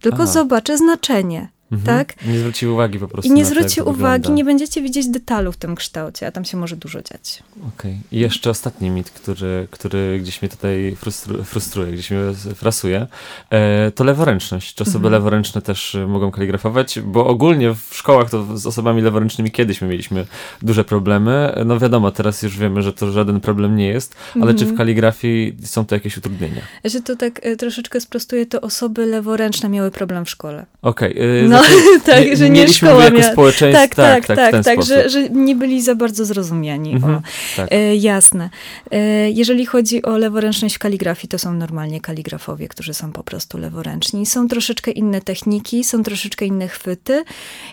Tylko 0.00 0.22
Aha. 0.22 0.26
zobaczy 0.32 0.76
znaczenie. 0.78 1.48
Mhm. 1.72 1.98
Tak? 1.98 2.26
Nie 2.26 2.38
zwróci 2.38 2.66
uwagi 2.66 2.98
po 2.98 3.08
prostu 3.08 3.30
I 3.32 3.34
nie 3.34 3.42
na 3.42 3.48
to, 3.48 3.54
jak 3.54 3.62
zwróci 3.70 3.76
to 3.76 3.84
uwagi, 3.90 4.20
wygląda. 4.22 4.36
nie 4.36 4.44
będziecie 4.44 4.82
widzieć 4.82 5.08
detalu 5.08 5.52
w 5.52 5.56
tym 5.56 5.74
kształcie, 5.74 6.26
a 6.26 6.30
tam 6.30 6.44
się 6.44 6.56
może 6.56 6.76
dużo 6.76 7.02
dziać. 7.02 7.42
Okej. 7.68 7.96
I 8.12 8.18
jeszcze 8.18 8.50
ostatni 8.50 8.90
mit, 8.90 9.10
który, 9.10 9.68
który 9.70 10.18
gdzieś 10.20 10.42
mnie 10.42 10.48
tutaj 10.48 10.96
frustru, 10.98 11.44
frustruje, 11.44 11.92
gdzieś 11.92 12.10
mnie 12.10 12.20
frasuje, 12.54 13.06
e, 13.50 13.90
to 13.90 14.04
leworęczność. 14.04 14.74
Czy 14.74 14.82
osoby 14.82 14.96
Mhm. 15.06 15.12
leworęczne 15.12 15.62
też 15.62 15.94
e, 15.94 16.06
mogą 16.06 16.30
kaligrafować? 16.30 17.00
Bo 17.00 17.26
ogólnie 17.26 17.74
w 17.74 17.88
szkołach 17.96 18.30
to 18.30 18.58
z 18.58 18.66
osobami 18.66 19.02
leworęcznymi 19.02 19.50
kiedyś 19.50 19.80
my 19.80 19.88
mieliśmy 19.88 20.26
duże 20.62 20.84
problemy. 20.84 21.62
No 21.66 21.78
wiadomo, 21.78 22.10
teraz 22.10 22.42
już 22.42 22.58
wiemy, 22.58 22.82
że 22.82 22.92
to 22.92 23.12
żaden 23.12 23.40
problem 23.40 23.76
nie 23.76 23.86
jest, 23.88 24.14
ale 24.42 24.52
czy 24.54 24.58
w 24.58 24.62
Mhm. 24.62 24.76
kaligrafii 24.78 25.56
są 25.64 25.86
to 25.86 25.94
jakieś 25.94 26.16
utrudnienia? 26.16 26.60
Ja 26.84 26.90
się 26.90 27.02
to 27.02 27.16
tak 27.16 27.40
e, 27.42 27.56
troszeczkę 27.56 28.00
sprostuję, 28.00 28.46
to 28.46 28.60
osoby 28.60 29.06
leworęczne 29.06 29.68
miały 29.68 29.90
problem 29.90 30.24
w 30.24 30.30
szkole. 30.30 30.66
Okej. 30.82 31.18
e, 31.18 31.48
No, 31.48 31.55
znaczy, 31.58 32.00
tak, 32.06 32.36
że 32.36 32.50
nie 32.50 32.60
mieliśmy 32.60 32.88
szkoła 32.88 33.04
jako 33.04 33.22
społeczeństwo, 33.22 33.86
Tak, 34.02 34.26
tak, 34.26 34.26
tak, 34.26 34.64
tak, 34.64 34.74
sposób. 34.74 34.84
że, 34.88 35.10
że 35.10 35.28
nie 35.30 35.56
byli 35.56 35.82
za 35.82 35.94
bardzo 35.94 36.24
zrozumiani. 36.24 36.92
Mhm, 36.92 37.14
O. 37.14 37.22
tak. 37.56 37.72
E, 37.72 37.96
jasne. 37.96 38.50
E, 38.90 39.30
jeżeli 39.30 39.66
chodzi 39.66 40.02
o 40.02 40.18
leworęczność 40.18 40.74
w 40.74 40.78
kaligrafii, 40.78 41.28
to 41.28 41.38
są 41.38 41.54
normalnie 41.54 42.00
kaligrafowie, 42.00 42.68
którzy 42.68 42.94
są 42.94 43.12
po 43.12 43.22
prostu 43.22 43.58
leworęczni. 43.58 44.26
Są 44.26 44.48
troszeczkę 44.48 44.90
inne 44.90 45.20
techniki, 45.20 45.84
są 45.84 46.02
troszeczkę 46.02 46.44
inne 46.46 46.68
chwyty 46.68 47.24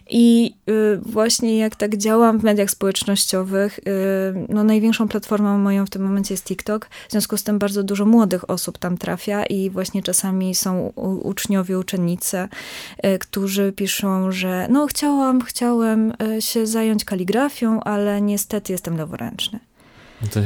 i 0.10 0.54
y, 0.70 1.00
właśnie 1.06 1.58
jak 1.58 1.76
tak 1.76 1.98
działam 1.98 2.40
w 2.40 2.44
mediach 2.44 2.70
społecznościowych, 2.70 3.80
y, 3.80 3.84
no 4.50 4.64
największą 4.64 5.08
platformą 5.08 5.58
moją 5.58 5.86
w 5.86 5.90
tym 5.90 6.02
momencie 6.02 6.34
jest 6.34 6.46
TikTok, 6.46 6.90
w 7.08 7.12
związku 7.12 7.38
z 7.38 7.44
tym 7.44 7.60
bardzo 7.60 7.84
dużo 7.84 8.06
młodych 8.06 8.50
osób 8.50 8.78
tam 8.78 8.98
trafia 8.98 9.46
i 9.46 9.70
właśnie 9.70 10.04
czasami 10.04 10.56
są 10.56 10.92
uczniowie, 11.24 11.80
uczennice, 11.80 12.50
y, 13.06 13.20
którzy 13.20 13.73
piszą, 13.74 14.32
że 14.32 14.68
no 14.70 14.88
chciałam, 14.88 15.42
chciałem 15.42 16.14
y, 16.38 16.42
się 16.42 16.68
zająć 16.68 17.06
kaligrafią, 17.06 17.80
ale 17.84 18.22
niestety 18.22 18.72
jestem 18.72 18.98
leworęczny. 18.98 19.60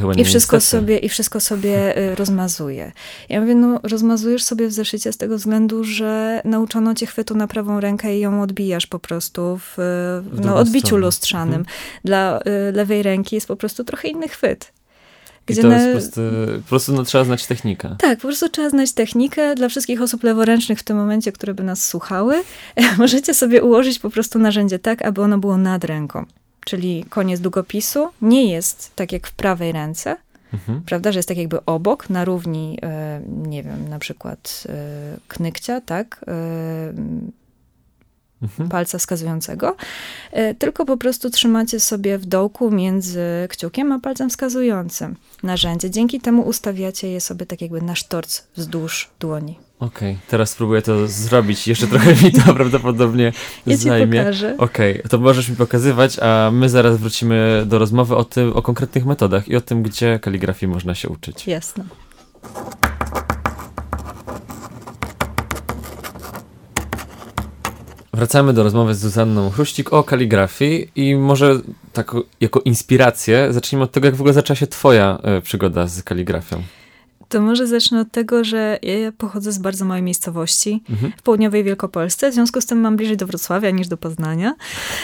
No 0.02 0.14
I 0.14 0.26
wszystko, 0.26 0.56
niestety. 0.58 0.82
sobie, 0.82 0.98
I 0.98 1.10
wszystko 1.10 1.40
sobie 1.40 1.98
y, 1.98 2.16
rozmazuje. 2.16 2.92
Ja 3.30 3.42
mówię, 3.42 3.56
no 3.56 3.80
rozmazujesz 3.84 4.44
sobie 4.44 4.68
w 4.68 4.72
zeszycie 4.74 5.14
z 5.14 5.18
tego 5.18 5.38
względu, 5.38 5.84
że 5.84 6.42
nauczono 6.46 6.96
cię 6.96 7.06
chwytu 7.06 7.36
na 7.36 7.48
prawą 7.48 7.80
rękę 7.80 8.18
i 8.18 8.20
ją 8.20 8.42
odbijasz 8.42 8.88
po 8.88 9.00
prostu 9.00 9.58
w, 9.58 9.74
W 10.32 10.46
no, 10.46 10.56
odbiciu 10.56 10.88
stronę. 10.88 11.06
lustrzanym. 11.06 11.60
Mhm. 11.60 11.76
Dla 12.04 12.40
y, 12.40 12.72
lewej 12.72 13.04
ręki 13.04 13.36
jest 13.36 13.48
po 13.48 13.56
prostu 13.56 13.84
trochę 13.84 14.08
inny 14.08 14.28
chwyt. 14.28 14.72
I 15.50 15.54
Gdzie 15.54 15.62
to 15.62 15.68
na- 15.68 15.76
jest 15.76 15.88
po 15.88 15.92
prostu, 16.22 16.22
po 16.64 16.70
prostu 16.70 16.94
no, 16.94 17.04
trzeba 17.04 17.24
znać 17.24 17.46
technikę. 17.48 17.96
Tak, 18.00 18.18
po 18.20 18.28
prostu 18.28 18.50
trzeba 18.50 18.70
znać 18.70 18.92
technikę. 18.94 19.56
Dla 19.56 19.70
wszystkich 19.70 20.02
osób 20.02 20.24
leworęcznych 20.24 20.80
w 20.80 20.84
tym 20.84 20.98
momencie, 20.98 21.32
które 21.32 21.54
by 21.54 21.64
nas 21.64 21.86
słuchały, 21.88 22.44
możecie 22.98 23.34
sobie 23.34 23.64
ułożyć 23.64 24.00
po 24.00 24.10
prostu 24.10 24.40
narzędzie 24.40 24.80
tak, 24.80 25.02
aby 25.02 25.22
ono 25.22 25.38
było 25.38 25.58
nad 25.58 25.84
ręką. 25.84 26.26
czyli 26.66 27.06
koniec 27.10 27.40
długopisu, 27.40 28.08
nie 28.22 28.52
jest 28.52 28.92
tak 28.96 29.12
jak 29.12 29.28
w 29.28 29.32
prawej 29.32 29.72
ręce, 29.72 30.16
Mhm. 30.54 30.82
prawda, 30.86 31.12
że 31.12 31.20
jest 31.20 31.28
tak 31.30 31.38
jakby 31.38 31.66
obok, 31.66 32.10
na 32.10 32.26
równi, 32.26 32.80
e, 32.84 33.22
nie 33.28 33.64
wiem, 33.64 33.90
na 33.90 34.00
przykład 34.00 34.64
e, 34.70 34.74
knykcia, 35.28 35.82
tak, 35.82 36.26
e, 36.28 36.34
Mhm. 38.42 38.70
palca 38.70 38.98
wskazującego, 38.98 39.76
e, 40.32 40.56
tylko 40.56 40.86
po 40.86 40.98
prostu 40.98 41.30
trzymacie 41.30 41.80
sobie 41.80 42.18
w 42.18 42.26
dołku 42.26 42.72
między 42.72 43.22
kciukiem 43.50 43.92
a 43.92 44.00
palcem 44.00 44.30
wskazującym 44.30 45.16
narzędzie. 45.44 45.90
Dzięki 45.90 46.22
temu 46.22 46.42
ustawiacie 46.42 47.08
je 47.08 47.22
sobie 47.22 47.46
tak 47.46 47.62
jakby 47.62 47.82
na 47.82 47.96
sztorc 47.96 48.44
wzdłuż 48.56 49.10
dłoni. 49.20 49.60
Okej, 49.80 50.18
teraz 50.28 50.50
spróbuję 50.50 50.82
to 50.82 51.08
zrobić. 51.08 51.68
Jeszcze 51.68 51.88
trochę 51.88 52.16
mi 52.16 52.32
to 52.32 52.54
prawdopodobnie 52.60 53.34
Ja 53.66 53.78
zajmie. 53.78 54.32
Okej, 54.58 55.02
to 55.10 55.18
możesz 55.18 55.50
mi 55.50 55.56
pokazywać, 55.56 56.20
a 56.20 56.52
my 56.54 56.70
zaraz 56.70 56.98
wrócimy 56.98 57.64
do 57.66 57.80
rozmowy 57.80 58.16
o 58.16 58.24
tym, 58.24 58.54
o 58.54 58.62
konkretnych 58.62 59.06
metodach 59.06 59.48
i 59.48 59.56
o 59.56 59.62
tym, 59.62 59.84
gdzie 59.84 60.20
kaligrafii 60.20 60.72
można 60.72 60.96
się 60.96 61.10
uczyć. 61.10 61.48
Jasne. 61.48 61.84
Wracamy 68.18 68.54
do 68.54 68.64
rozmowy 68.64 68.96
z 68.96 69.00
Zuzanną 69.00 69.50
Chruścik 69.50 69.94
o 69.94 70.04
kaligrafii 70.04 70.92
i 70.96 71.16
może 71.16 71.60
tak 71.94 72.12
jako 72.42 72.60
inspirację 72.60 73.54
zacznijmy 73.54 73.84
od 73.84 73.92
tego, 73.92 74.08
jak 74.08 74.16
w 74.16 74.22
ogóle 74.22 74.34
zaczęła 74.34 74.56
się 74.56 74.68
twoja 74.68 75.20
e, 75.24 75.42
przygoda 75.42 75.88
z 75.88 76.04
kaligrafią. 76.04 76.62
To 77.30 77.42
może 77.42 77.68
zacznę 77.68 78.00
od 78.00 78.12
tego, 78.12 78.44
że 78.44 78.80
ja 78.82 79.12
pochodzę 79.12 79.52
z 79.52 79.58
bardzo 79.58 79.86
małej 79.86 80.04
miejscowości 80.04 80.84
Mhm. 80.90 81.14
w 81.18 81.22
południowej 81.22 81.64
Wielkopolsce, 81.64 82.32
w 82.32 82.34
związku 82.34 82.62
z 82.62 82.66
tym 82.66 82.80
mam 82.80 82.96
bliżej 82.96 83.18
do 83.18 83.28
Wrocławia 83.28 83.70
niż 83.70 83.88
do 83.88 83.98
Poznania, 83.98 84.56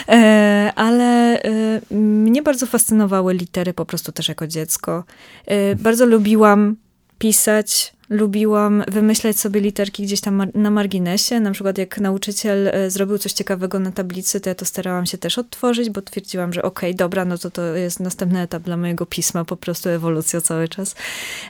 e, 0.09 0.71
ale 0.75 1.41
e, 1.41 1.95
mnie 1.95 2.41
bardzo 2.41 2.65
fascynowały 2.65 3.33
litery 3.33 3.73
po 3.73 3.85
prostu 3.85 4.11
też 4.11 4.27
jako 4.27 4.47
dziecko. 4.47 5.03
E, 5.45 5.75
bardzo 5.75 6.05
lubiłam 6.05 6.75
pisać, 7.19 7.93
lubiłam 8.13 8.83
wymyślać 8.87 9.39
sobie 9.39 9.61
literki 9.61 10.03
gdzieś 10.03 10.21
tam 10.21 10.51
na 10.55 10.71
marginesie, 10.71 11.39
na 11.39 11.51
przykład 11.51 11.77
jak 11.77 11.97
nauczyciel 11.97 12.67
e, 12.67 12.89
zrobił 12.89 13.17
coś 13.17 13.33
ciekawego 13.33 13.79
na 13.79 13.91
tablicy, 13.91 14.41
to 14.41 14.49
ja 14.49 14.55
to 14.55 14.65
starałam 14.65 15.05
się 15.05 15.17
też 15.17 15.37
odtworzyć, 15.37 15.89
bo 15.89 16.01
twierdziłam, 16.01 16.53
że 16.53 16.61
okej, 16.61 16.95
dobra, 16.95 17.25
no 17.25 17.37
to 17.37 17.51
to 17.51 17.61
jest 17.61 17.99
następny 17.99 18.41
etap 18.41 18.63
dla 18.63 18.77
mojego 18.77 19.05
pisma, 19.05 19.45
po 19.45 19.57
prostu 19.57 19.89
ewolucja 19.89 20.41
cały 20.41 20.67
czas. 20.67 20.95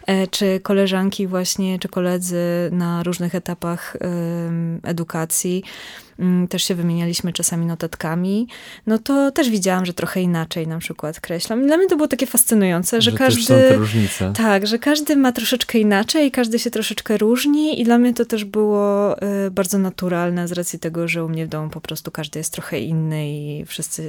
E, 0.07 0.27
czy 0.27 0.59
koleżanki 0.59 1.27
właśnie, 1.27 1.79
czy 1.79 1.87
koledzy 1.87 2.69
na 2.71 3.03
różnych 3.03 3.35
etapach 3.35 3.97
edukacji 4.83 5.63
też 6.49 6.63
się 6.63 6.75
wymienialiśmy 6.75 7.33
czasami 7.33 7.65
notatkami, 7.65 8.47
no 8.87 8.97
to 8.97 9.31
też 9.31 9.49
widziałam, 9.49 9.85
że 9.85 9.93
trochę 9.93 10.21
inaczej 10.21 10.67
na 10.67 10.79
przykład 10.79 11.19
kreślam. 11.19 11.67
Dla 11.67 11.77
mnie 11.77 11.87
to 11.87 11.95
było 11.95 12.07
takie 12.07 12.25
fascynujące, 12.27 13.01
że, 13.01 13.11
Że 13.11 13.17
każdy... 13.17 13.41
są 13.41 13.53
te 13.53 13.75
różnice. 13.75 14.33
Tak, 14.37 14.67
że 14.67 14.79
każdy 14.79 15.15
ma 15.15 15.31
troszeczkę 15.31 15.79
inaczej, 15.79 16.31
każdy 16.31 16.59
się 16.59 16.71
troszeczkę 16.71 17.17
różni 17.17 17.81
i 17.81 17.83
dla 17.83 17.97
mnie 17.97 18.13
to 18.13 18.25
też 18.25 18.45
było 18.45 19.15
y, 19.47 19.51
bardzo 19.51 19.77
naturalne 19.77 20.47
z 20.47 20.51
racji 20.51 20.79
tego, 20.79 21.07
że 21.07 21.25
u 21.25 21.29
mnie 21.29 21.45
w 21.45 21.49
domu 21.49 21.69
po 21.69 21.81
prostu 21.81 22.11
każdy 22.11 22.39
jest 22.39 22.53
trochę 22.53 22.79
inny 22.79 23.29
i 23.29 23.65
wszyscy 23.65 24.03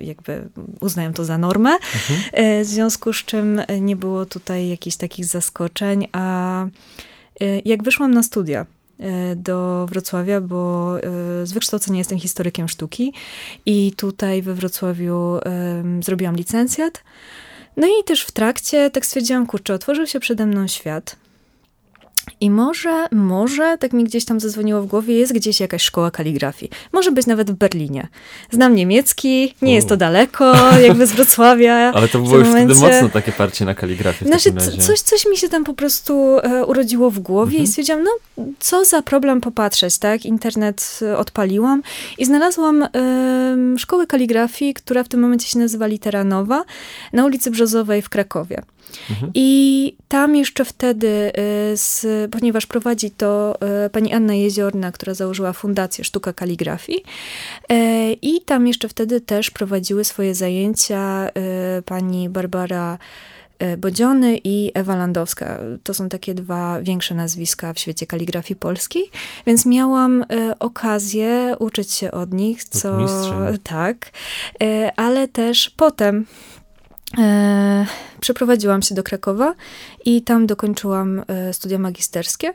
y, 0.00 0.04
jakby 0.04 0.48
uznają 0.80 1.12
to 1.12 1.24
za 1.24 1.38
normę. 1.38 1.70
Mhm. 1.70 2.44
Y, 2.60 2.64
w 2.64 2.66
związku 2.66 3.12
z 3.12 3.24
czym 3.24 3.60
nie 3.80 3.96
było 3.96 4.26
tutaj 4.26 4.68
jakichś 4.68 4.96
takich 4.96 5.24
zaskoczeń, 5.24 6.08
a 6.12 6.66
jak 7.64 7.82
wyszłam 7.82 8.14
na 8.14 8.22
studia 8.22 8.66
do 9.36 9.86
Wrocławia, 9.86 10.40
bo 10.40 10.98
y, 10.98 11.46
z 11.46 11.52
wykształcenia 11.52 11.98
jestem 11.98 12.18
historykiem 12.18 12.68
sztuki 12.68 13.12
i 13.66 13.92
tutaj 13.96 14.42
we 14.42 14.54
Wrocławiu 14.54 15.38
zrobiłam 16.00 16.36
licencjat. 16.36 17.04
No 17.76 17.86
i 17.86 18.04
też 18.04 18.22
w 18.24 18.32
trakcie 18.32 18.90
tak 18.90 19.06
stwierdziłam, 19.06 19.46
kurczę, 19.46 19.74
otworzył 19.74 20.06
się 20.06 20.20
przede 20.20 20.46
mną 20.46 20.66
świat. 20.68 21.21
I 22.40 22.50
może, 22.50 23.06
może, 23.12 23.78
tak 23.78 23.92
mi 23.92 24.04
gdzieś 24.04 24.24
tam 24.24 24.40
zadzwoniło 24.40 24.82
w 24.82 24.86
głowie, 24.86 25.14
jest 25.14 25.32
gdzieś 25.32 25.60
jakaś 25.60 25.82
szkoła 25.82 26.10
kaligrafii. 26.10 26.70
Może 26.92 27.12
być 27.12 27.26
nawet 27.26 27.50
w 27.50 27.54
Berlinie. 27.54 28.08
Znam 28.50 28.74
niemiecki, 28.74 29.54
nie 29.62 29.74
jest 29.74 29.88
to 29.88 29.94
U. 29.94 29.98
daleko, 29.98 30.54
jakby 30.86 31.06
z 31.06 31.12
Wrocławia. 31.12 31.74
Ale 31.96 32.08
to 32.08 32.18
było 32.18 32.36
już 32.38 32.48
tym 32.48 32.56
wtedy 32.56 32.74
momencie- 32.74 32.94
mocno 33.02 33.08
takie 33.20 33.32
parcie 33.32 33.64
na 33.64 33.74
kaligrafię 33.74 34.26
Znaczy, 34.26 34.52
coś, 34.80 35.00
coś 35.00 35.26
mi 35.26 35.36
się 35.36 35.48
tam 35.48 35.64
po 35.64 35.74
prostu 35.74 36.38
e, 36.38 36.64
urodziło 36.66 37.10
w 37.10 37.18
głowie 37.18 37.42
Mhm. 37.50 37.64
i 37.64 37.66
stwierdziłam, 37.66 38.02
no 38.02 38.10
co 38.58 38.84
za 38.84 39.02
problem 39.02 39.40
popatrzeć, 39.40 39.98
tak? 39.98 40.24
Internet 40.26 40.98
e, 41.02 41.18
odpaliłam 41.18 41.82
i 42.18 42.24
znalazłam 42.24 42.82
em, 42.92 43.78
szkołę 43.78 44.06
kaligrafii, 44.06 44.74
która 44.74 45.04
w 45.04 45.08
tym 45.08 45.20
momencie 45.20 45.46
się 45.48 45.58
nazywa 45.58 45.86
Literanowa, 45.86 46.64
na 47.12 47.24
ulicy 47.24 47.50
Brzozowej 47.50 48.02
w 48.02 48.08
Krakowie. 48.08 48.62
Mhm. 49.10 49.30
I 49.34 49.96
tam 50.08 50.36
jeszcze 50.36 50.64
wtedy, 50.64 51.08
e, 51.08 51.32
z, 51.76 52.06
ponieważ 52.30 52.66
prowadzi 52.66 53.10
to 53.10 53.54
e, 53.60 53.90
pani 53.90 54.12
Anna 54.12 54.34
Jeziorna, 54.34 54.92
która 54.92 55.14
założyła 55.14 55.52
Fundację 55.52 56.04
Sztuka 56.04 56.32
Kaligrafii, 56.32 57.04
e, 57.68 58.12
i 58.12 58.40
tam 58.40 58.66
jeszcze 58.66 58.88
wtedy 58.88 59.20
też 59.20 59.50
prowadziły 59.50 60.04
swoje 60.04 60.34
zajęcia 60.34 61.28
pani 61.84 62.28
Barbara 62.28 62.98
Bodziony 63.78 64.38
i 64.44 64.70
Ewa 64.74 64.96
Landowska. 64.96 65.58
To 65.84 65.94
są 65.94 66.08
takie 66.08 66.34
dwa 66.34 66.82
większe 66.82 67.14
nazwiska 67.14 67.72
w 67.72 67.78
świecie 67.78 68.06
kaligrafii 68.06 68.56
polskiej, 68.56 69.10
więc 69.46 69.66
miałam 69.66 70.22
e, 70.22 70.58
okazję 70.58 71.56
uczyć 71.58 71.92
się 71.92 72.10
od 72.10 72.32
nich, 72.32 72.64
co 72.64 72.98
tak, 73.62 74.10
e, 74.62 74.92
ale 74.96 75.28
też 75.28 75.70
potem 75.70 76.26
e, 77.18 77.86
przeprowadziłam 78.20 78.82
się 78.82 78.94
do 78.94 79.02
Krakowa 79.02 79.54
i 80.04 80.22
tam 80.22 80.46
dokończyłam 80.46 81.22
e, 81.28 81.52
studia 81.52 81.78
magisterskie. 81.78 82.54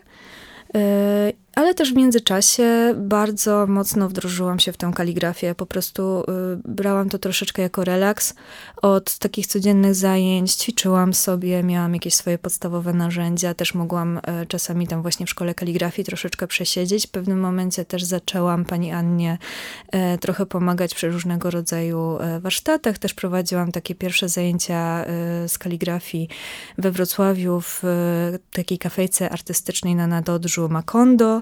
E, 0.75 1.31
Ale 1.57 1.73
też 1.73 1.93
w 1.93 1.95
międzyczasie 1.95 2.93
bardzo 2.97 3.67
mocno 3.67 4.09
wdrożyłam 4.09 4.59
się 4.59 4.71
w 4.71 4.77
tę 4.77 4.91
kaligrafię. 4.95 5.55
Po 5.55 5.65
prostu 5.65 6.21
y, 6.21 6.23
brałam 6.65 7.09
to 7.09 7.19
troszeczkę 7.19 7.61
jako 7.61 7.83
relaks. 7.83 8.33
Od 8.81 9.17
takich 9.17 9.47
codziennych 9.47 9.95
zajęć 9.95 10.53
ćwiczyłam 10.53 11.13
sobie, 11.13 11.63
miałam 11.63 11.93
jakieś 11.93 12.15
swoje 12.15 12.37
podstawowe 12.37 12.93
narzędzia. 12.93 13.53
Też 13.53 13.73
mogłam 13.73 14.19
e, 14.23 14.45
czasami 14.45 14.87
tam 14.87 15.01
właśnie 15.01 15.25
w 15.25 15.29
szkole 15.29 15.53
kaligrafii 15.53 16.05
troszeczkę 16.05 16.47
przesiedzieć. 16.47 17.07
W 17.07 17.11
pewnym 17.11 17.39
momencie 17.39 17.85
też 17.85 18.03
zaczęłam 18.03 18.65
pani 18.65 18.91
Annie 18.91 19.37
e, 19.91 20.17
trochę 20.17 20.45
pomagać 20.45 20.95
przy 20.95 21.09
różnego 21.09 21.51
rodzaju 21.51 22.17
warsztatach. 22.39 22.97
Też 22.97 23.13
prowadziłam 23.13 23.71
takie 23.71 23.95
pierwsze 23.95 24.29
zajęcia 24.29 25.05
z 25.47 25.57
kaligrafii 25.57 26.29
we 26.77 26.91
Wrocławiu 26.91 27.61
w 27.61 27.83
takiej 28.51 28.77
kafejce 28.77 29.29
artystycznej 29.29 29.95
na 29.95 30.07
Nadodrzu 30.07 30.69
Makondo. 30.69 31.41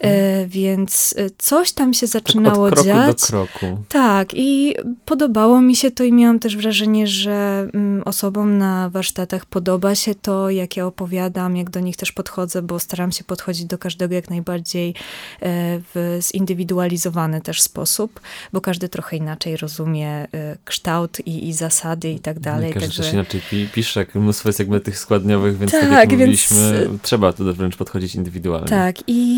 E, 0.00 0.46
więc 0.46 1.14
e, 1.18 1.26
coś 1.38 1.72
tam 1.72 1.94
się 1.94 2.06
tak 2.06 2.12
zaczynało 2.12 2.66
od 2.66 2.74
kroku 2.74 2.88
dziać. 2.88 3.20
do 3.20 3.26
kroku. 3.26 3.82
Tak, 3.88 4.28
i 4.34 4.74
podobało 5.04 5.60
mi 5.60 5.76
się 5.76 5.90
to 5.90 6.04
i 6.04 6.12
miałam 6.12 6.38
też 6.38 6.56
wrażenie, 6.56 7.06
że 7.06 7.68
mm, 7.74 8.02
osobom 8.04 8.58
na 8.58 8.90
warsztatach 8.90 9.46
podoba 9.46 9.94
się 9.94 10.14
to, 10.14 10.50
jak 10.50 10.76
ja 10.76 10.86
opowiadam, 10.86 11.56
jak 11.56 11.70
do 11.70 11.80
nich 11.80 11.96
też 11.96 12.12
podchodzę, 12.12 12.62
bo 12.62 12.78
staram 12.80 13.12
się 13.12 13.24
podchodzić 13.24 13.64
do 13.64 13.78
każdego 13.78 14.14
jak 14.14 14.30
najbardziej 14.30 14.88
e, 14.90 15.80
w 15.94 16.18
zindywidualizowany 16.32 17.40
też 17.40 17.62
sposób, 17.62 18.20
bo 18.52 18.60
każdy 18.60 18.88
trochę 18.88 19.16
inaczej 19.16 19.56
rozumie 19.56 20.26
kształt 20.64 21.20
i, 21.26 21.48
i 21.48 21.52
zasady 21.52 22.10
i 22.10 22.20
tak 22.20 22.40
dalej. 22.40 22.72
Każdy 22.72 22.86
Także 22.88 23.02
też 23.02 23.12
inaczej 23.12 23.40
pi- 23.50 23.68
pisze, 23.74 24.00
jak 24.00 24.14
mnóstwo 24.14 24.48
jest 24.48 24.58
jakby 24.58 24.80
tych 24.80 24.98
składniowych, 24.98 25.58
więc 25.58 25.72
tak, 25.72 25.80
Tak, 25.80 25.90
jak 25.92 26.08
więc- 26.08 26.20
mówiliśmy, 26.20 26.88
trzeba 27.02 27.32
tu 27.32 27.54
wręcz 27.54 27.76
podchodzić 27.76 28.14
indywidualnie. 28.14 28.68
Tak, 28.68 28.96
i 29.06 29.35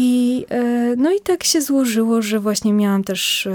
e, 0.51 0.95
no 0.97 1.13
i 1.13 1.21
tak 1.21 1.45
się 1.45 1.63
złożyło, 1.63 2.23
że 2.23 2.41
właśnie 2.41 2.73
miałam 2.73 3.05
też 3.05 3.47
e, 3.47 3.51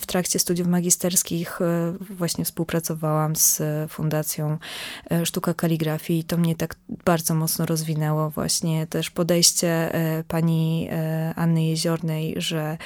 w 0.00 0.06
trakcie 0.06 0.38
studiów 0.38 0.68
magisterskich 0.68 1.60
e, 1.60 1.94
właśnie 2.10 2.44
współpracowałam 2.44 3.36
z 3.36 3.62
Fundacją 3.88 4.58
Sztuka 5.24 5.54
Kaligrafii 5.54 6.20
i 6.20 6.24
to 6.24 6.36
mnie 6.36 6.56
tak 6.56 6.76
bardzo 7.04 7.34
mocno 7.34 7.66
rozwinęło 7.66 8.30
właśnie 8.30 8.86
też 8.86 9.10
podejście 9.10 9.92
pani 10.28 10.88
Anny 11.36 11.64
Jeziornej, 11.64 12.34
że 12.36 12.78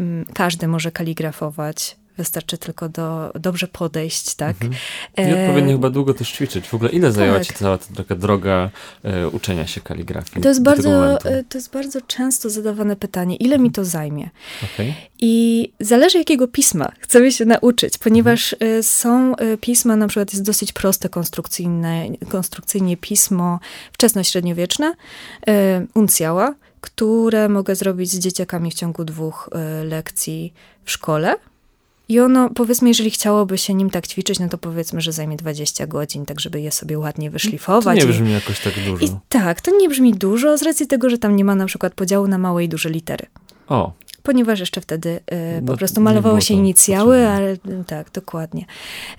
mm, 0.00 0.24
każdy 0.34 0.68
może 0.68 0.92
kaligrafować. 0.92 1.96
Wystarczy 2.20 2.58
tylko 2.58 2.88
do, 2.88 3.32
dobrze 3.34 3.68
podejść, 3.68 4.34
tak? 4.34 4.56
Mhm. 4.62 4.72
I 5.18 5.20
E, 5.20 5.42
odpowiednio 5.42 5.72
chyba 5.72 5.90
długo 5.90 6.14
też 6.14 6.32
ćwiczyć. 6.32 6.68
W 6.68 6.74
ogóle 6.74 6.90
ile 6.90 7.12
zajęła 7.12 7.38
tak. 7.38 7.46
ci 7.46 7.54
cała 7.54 7.78
ta 7.78 7.86
taka 7.96 8.14
droga 8.14 8.70
e, 9.04 9.28
uczenia 9.28 9.66
się 9.66 9.80
kaligrafii? 9.80 10.42
To 10.42 10.48
jest, 10.48 10.62
bardzo, 10.62 11.20
e, 11.24 11.44
to 11.44 11.58
jest 11.58 11.72
bardzo 11.72 12.00
często 12.00 12.50
zadawane 12.50 12.96
pytanie, 12.96 13.36
ile 13.36 13.58
mi 13.58 13.70
to 13.70 13.84
zajmie? 13.84 14.30
Okej. 14.74 14.94
I 15.18 15.72
zależy 15.80 16.18
jakiego 16.18 16.48
pisma 16.48 16.92
chcemy 16.98 17.32
się 17.32 17.44
nauczyć, 17.44 17.98
ponieważ 17.98 18.52
y, 18.52 18.82
są 18.82 19.34
pisma, 19.60 19.96
na 19.96 20.08
przykład 20.08 20.32
jest 20.32 20.44
dosyć 20.44 20.72
proste 20.72 21.08
konstrukcyjne, 21.08 22.08
konstrukcyjnie 22.28 22.96
pismo 22.96 23.60
wczesno-średniowieczne, 23.92 24.94
y, 25.48 25.52
uncjała, 25.94 26.54
które 26.80 27.48
mogę 27.48 27.74
zrobić 27.74 28.10
z 28.10 28.18
dzieciakami 28.18 28.70
w 28.70 28.74
ciągu 28.74 29.04
dwóch 29.04 29.50
lekcji 29.84 30.52
w 30.84 30.90
szkole. 30.90 31.36
I 32.10 32.20
ono, 32.20 32.50
powiedzmy, 32.54 32.88
jeżeli 32.88 33.10
chciałoby 33.10 33.58
się 33.58 33.74
nim 33.74 33.90
tak 33.90 34.06
ćwiczyć, 34.06 34.38
no 34.38 34.48
to 34.48 34.58
powiedzmy, 34.58 35.00
że 35.00 35.12
zajmie 35.12 35.36
20 35.36 35.86
godzin, 35.86 36.26
tak 36.26 36.40
żeby 36.40 36.60
je 36.60 36.72
sobie 36.72 36.98
ładnie 36.98 37.30
wyszlifować. 37.30 37.98
To 38.00 38.04
nie 38.06 38.10
I- 38.10 38.14
brzmi 38.14 38.32
jakoś 38.32 38.60
tak 38.60 38.72
dużo. 38.86 39.04
I 39.06 39.08
tak, 39.28 39.60
to 39.60 39.76
nie 39.78 39.88
brzmi 39.88 40.12
dużo 40.14 40.58
z 40.58 40.62
racji 40.62 40.86
tego, 40.86 41.10
że 41.10 41.18
tam 41.18 41.36
nie 41.36 41.44
ma 41.44 41.54
na 41.54 41.66
przykład 41.66 41.94
podziału 41.94 42.26
na 42.28 42.38
małe 42.38 42.64
i 42.64 42.68
duże 42.68 42.90
litery. 42.90 43.26
O, 43.68 43.92
Ponieważ 44.22 44.60
jeszcze 44.60 44.80
wtedy 44.80 45.20
e, 45.26 45.60
No, 45.60 45.72
po 45.72 45.78
prostu 45.78 46.00
malowało 46.00 46.40
się 46.40 46.54
inicjały, 46.54 47.16
potrzebne. 47.26 47.68
ale 47.70 47.80
e, 47.80 47.84
tak, 47.84 48.10
dokładnie. 48.10 48.64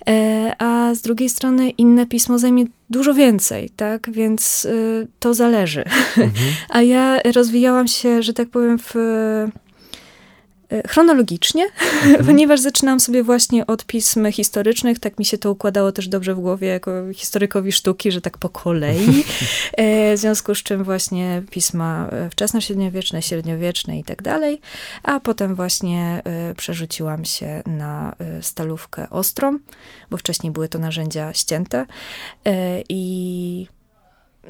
E, 0.08 0.52
a 0.58 0.94
z 0.94 1.00
drugiej 1.02 1.28
strony 1.28 1.70
inne 1.70 2.06
pismo 2.06 2.38
zajmie 2.38 2.64
dużo 2.90 3.14
więcej, 3.14 3.70
tak? 3.70 4.10
Więc 4.10 4.64
e, 4.66 4.70
to 5.20 5.34
zależy. 5.34 5.84
mhm. 6.16 6.32
A 6.68 6.82
ja 6.82 7.18
rozwijałam 7.34 7.88
się, 7.88 8.22
że 8.22 8.32
tak 8.32 8.48
powiem, 8.48 8.78
w, 8.78 8.94
chronologicznie, 10.88 11.66
Mhm. 12.04 12.26
ponieważ 12.26 12.60
zaczynałam 12.60 13.00
sobie 13.00 13.22
właśnie 13.22 13.66
od 13.66 13.84
pism 13.84 14.32
historycznych. 14.32 14.98
Tak 14.98 15.18
mi 15.18 15.24
się 15.24 15.38
to 15.38 15.50
układało 15.50 15.92
też 15.92 16.08
dobrze 16.08 16.34
w 16.34 16.40
głowie 16.40 16.68
jako 16.68 16.90
historykowi 17.14 17.72
sztuki, 17.72 18.12
że 18.12 18.20
tak 18.20 18.38
po 18.38 18.48
kolei. 18.48 19.24
E, 19.72 20.16
w 20.16 20.18
związku 20.18 20.54
z 20.54 20.62
czym 20.62 20.84
właśnie 20.84 21.42
pisma 21.50 22.08
e, 22.12 22.30
wczesnośredniowieczne, 22.30 23.22
średniowieczne 23.22 23.98
i 23.98 24.04
tak 24.04 24.22
dalej. 24.22 24.60
A 25.02 25.20
potem 25.20 25.54
właśnie 25.54 26.22
e, 26.24 26.54
przerzuciłam 26.54 27.24
się 27.24 27.62
na 27.66 28.16
stalówkę 28.40 29.10
ostrą, 29.10 29.58
bo 30.10 30.16
wcześniej 30.16 30.52
były 30.52 30.68
to 30.68 30.78
narzędzia 30.78 31.32
ścięte. 31.32 31.86
I 32.88 33.66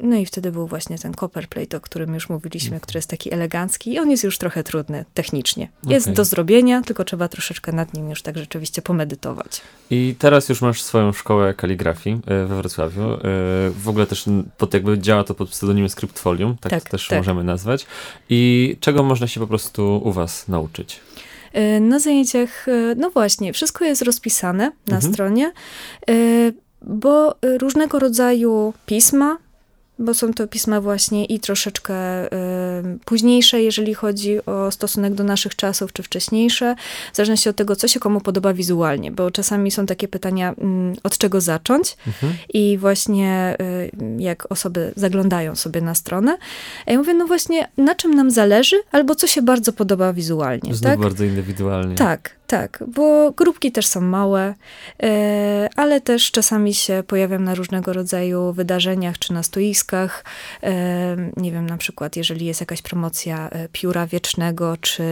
no 0.01 0.15
i 0.15 0.25
wtedy 0.25 0.51
był 0.51 0.67
właśnie 0.67 0.97
ten 0.97 1.13
copperplate, 1.13 1.77
o 1.77 1.81
którym 1.81 2.13
już 2.13 2.29
mówiliśmy, 2.29 2.79
który 2.79 2.97
jest 2.97 3.09
taki 3.09 3.33
elegancki 3.33 3.93
i 3.93 3.99
on 3.99 4.11
jest 4.11 4.23
już 4.23 4.37
trochę 4.37 4.63
trudny 4.63 5.05
technicznie. 5.13 5.69
Jest 5.87 6.05
Okej. 6.05 6.15
do 6.15 6.25
zrobienia, 6.25 6.81
tylko 6.81 7.03
trzeba 7.03 7.27
troszeczkę 7.27 7.71
nad 7.71 7.93
nim 7.93 8.09
już 8.09 8.21
tak 8.21 8.37
rzeczywiście 8.37 8.81
pomedytować. 8.81 9.61
I 9.89 10.15
teraz 10.19 10.49
już 10.49 10.61
masz 10.61 10.81
swoją 10.81 11.13
szkołę 11.13 11.53
kaligrafii 11.53 12.15
e, 12.27 12.45
we 12.45 12.55
Wrocławiu. 12.55 13.01
E, 13.03 13.17
W 13.69 13.85
ogóle 13.87 14.05
też 14.07 14.25
pod, 14.57 14.73
jakby 14.73 14.99
działa 14.99 15.23
to 15.23 15.33
pod 15.35 15.49
pseudonimem 15.49 15.89
Scriptfolium, 15.89 16.57
tak, 16.57 16.69
Tak, 16.69 16.89
też 16.89 17.07
tak. 17.07 17.17
możemy 17.19 17.43
nazwać. 17.43 17.85
I 18.29 18.75
czego 18.79 19.03
można 19.03 19.27
się 19.27 19.39
po 19.39 19.47
prostu 19.47 20.01
u 20.03 20.11
was 20.11 20.47
nauczyć? 20.47 20.99
Y, 21.55 21.79
Na 21.79 21.99
zajęciach, 21.99 22.67
y, 22.67 22.95
no 22.97 23.09
właśnie, 23.09 23.53
wszystko 23.53 23.85
jest 23.85 24.01
rozpisane 24.01 24.71
na 24.87 24.95
Mhm. 24.95 25.13
stronie, 25.13 25.51
y, 26.09 26.53
bo 26.81 27.35
y, 27.45 27.57
różnego 27.57 27.99
rodzaju 27.99 28.73
pisma, 28.85 29.37
bo 29.99 30.13
są 30.13 30.33
to 30.33 30.47
pisma 30.47 30.81
właśnie 30.81 31.25
i 31.25 31.39
troszeczkę 31.39 32.25
y, 32.25 32.29
późniejsze, 33.05 33.61
jeżeli 33.61 33.93
chodzi 33.93 34.45
o 34.45 34.71
stosunek 34.71 35.13
do 35.13 35.23
naszych 35.23 35.55
czasów, 35.55 35.93
czy 35.93 36.03
wcześniejsze, 36.03 36.75
w 37.13 37.15
zależności 37.15 37.49
od 37.49 37.55
tego, 37.55 37.75
co 37.75 37.87
się 37.87 37.99
komu 37.99 38.21
podoba 38.21 38.53
wizualnie, 38.53 39.11
bo 39.11 39.31
czasami 39.31 39.71
są 39.71 39.85
takie 39.85 40.07
pytania, 40.07 40.53
mm, 40.57 40.95
od 41.03 41.17
czego 41.17 41.41
zacząć, 41.41 41.97
Mhm. 42.07 42.33
i 42.53 42.77
właśnie 42.77 43.55
y, 43.61 43.91
jak 44.21 44.51
osoby 44.51 44.93
zaglądają 44.95 45.55
sobie 45.55 45.81
na 45.81 45.95
stronę, 45.95 46.37
ja 46.87 46.97
mówię, 46.97 47.13
no 47.13 47.27
właśnie, 47.27 47.67
na 47.77 47.95
czym 47.95 48.13
nam 48.15 48.31
zależy, 48.31 48.75
albo 48.91 49.15
co 49.15 49.27
się 49.27 49.41
bardzo 49.41 49.73
podoba 49.73 50.13
wizualnie, 50.13 50.75
Znów 50.75 50.81
tak? 50.81 50.99
bardzo 50.99 51.23
indywidualnie. 51.23 51.95
Tak, 51.95 52.35
tak, 52.47 52.83
bo 52.87 53.31
grupki 53.31 53.71
też 53.71 53.87
są 53.87 54.01
małe, 54.01 54.53
e, 55.03 55.69
ale 55.75 56.01
też 56.01 56.31
czasami 56.31 56.73
się 56.73 57.03
pojawiam 57.07 57.43
na 57.43 57.55
różnego 57.55 57.93
rodzaju 57.93 58.53
wydarzeniach 58.53 59.19
czy 59.19 59.33
na 59.33 59.43
stoiskach. 59.43 60.25
E, 60.63 61.31
nie 61.37 61.51
wiem, 61.51 61.65
na 61.65 61.77
przykład, 61.77 62.15
jeżeli 62.15 62.45
jest 62.45 62.59
jakaś 62.59 62.81
promocja 62.81 63.49
e, 63.49 63.67
pióra 63.71 64.07
wiecznego, 64.07 64.77
czy 64.81 65.03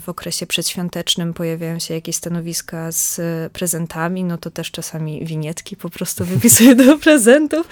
w 0.00 0.02
okresie 0.06 0.46
przedświątecznym 0.46 1.34
pojawiają 1.34 1.78
się 1.78 1.94
jakieś 1.94 2.16
stanowiska 2.16 2.92
z 2.92 3.20
prezentami, 3.52 4.24
no 4.24 4.38
to 4.38 4.50
też 4.50 4.70
czasami 4.70 5.26
winietki 5.26 5.76
po 5.76 5.90
prostu 5.90 6.24
wypisuję 6.24 6.74
do 6.74 6.98
prezentów. 6.98 7.68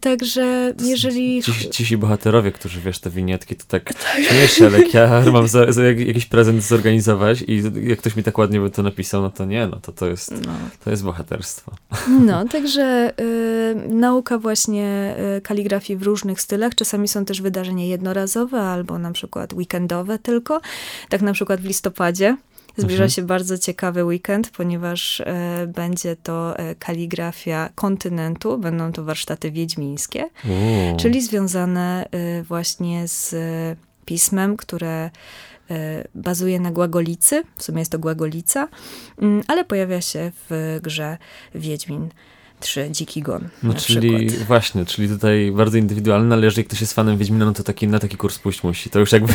Także 0.00 0.74
jeżeli. 0.84 1.42
Ci, 1.42 1.70
cisi 1.70 1.96
bohaterowie, 1.96 2.52
którzy 2.52 2.80
wiesz, 2.80 2.98
te 2.98 3.10
winietki, 3.10 3.56
to 3.56 3.64
tak 3.68 3.92
śmiesz 4.28 4.52
się, 4.52 4.66
ale 4.66 4.78
jak 4.78 4.94
ja 4.94 5.22
mam 5.32 5.48
za, 5.48 5.72
za 5.72 5.84
jak- 5.84 6.06
jakiś 6.06 6.26
prezent 6.26 6.62
zorganizować 6.62 7.44
i 7.46 7.62
jak 7.88 7.98
ktoś 7.98 8.16
mi 8.16 8.22
tak 8.22 8.38
ładnie 8.38 8.60
by 8.60 8.70
to 8.70 8.82
napisał, 8.82 9.22
no 9.22 9.30
to 9.30 9.44
nie, 9.44 9.66
no 9.66 9.76
to 9.82 9.92
to 9.92 10.06
jest, 10.06 10.30
No, 10.46 10.52
to 10.84 10.90
jest 10.90 11.04
bohaterstwo. 11.04 11.72
No, 12.26 12.44
także 12.48 13.12
y, 13.20 13.74
nauka 13.88 14.38
właśnie 14.38 15.16
y, 15.36 15.40
kaligrafii 15.40 15.96
w 15.96 16.02
różnych 16.02 16.40
stylach. 16.40 16.74
Czasami 16.74 17.08
są 17.08 17.24
też 17.24 17.42
wydarzenia 17.42 17.84
jednorazowe 17.84 18.60
albo 18.60 18.98
na 18.98 19.12
przykład 19.12 19.52
weekendowe 19.52 20.18
tylko. 20.18 20.60
Tak 21.08 21.22
na 21.22 21.32
przykład 21.32 21.60
w 21.60 21.64
listopadzie. 21.64 22.36
Zbliża 22.76 22.94
Mhm. 23.04 23.10
się 23.10 23.22
bardzo 23.22 23.58
ciekawy 23.58 24.04
weekend, 24.04 24.50
ponieważ 24.50 25.20
e, 25.20 25.66
będzie 25.74 26.16
to 26.16 26.58
e, 26.58 26.74
kaligrafia 26.74 27.68
kontynentu, 27.74 28.58
będą 28.58 28.92
to 28.92 29.04
warsztaty 29.04 29.50
wiedźmińskie, 29.50 30.24
Uuu. 30.48 30.96
czyli 30.96 31.22
związane 31.22 32.08
e, 32.10 32.42
właśnie 32.42 33.08
z 33.08 33.34
pismem, 34.04 34.56
które 34.56 35.10
bazuje 36.14 36.60
na 36.60 36.72
głagolicy, 36.72 37.42
w 37.56 37.62
sumie 37.62 37.78
jest 37.78 37.92
to 37.92 37.98
głagolica, 37.98 38.68
mm, 39.22 39.42
ale 39.48 39.64
pojawia 39.64 40.00
się 40.00 40.32
w 40.50 40.78
grze 40.82 41.18
Wiedźmin 41.54 42.08
3 42.60 42.90
Dziki 42.90 43.22
Gon 43.22 43.48
No 43.62 43.74
czyli 43.74 44.26
przykład. 44.26 44.46
właśnie, 44.46 44.86
czyli 44.86 45.08
tutaj 45.08 45.52
bardzo 45.52 45.78
indywidualne, 45.78 46.34
ale 46.34 46.44
jeżeli 46.44 46.64
ktoś 46.64 46.80
jest 46.80 46.92
fanem 46.92 47.18
Wiedźmina, 47.18 47.44
no 47.44 47.52
to 47.52 47.62
taki, 47.62 47.88
na 47.88 47.98
taki 47.98 48.16
kurs 48.16 48.38
pójść 48.38 48.62
musi. 48.62 48.90
To 48.90 48.98
już 48.98 49.12
jakby, 49.12 49.32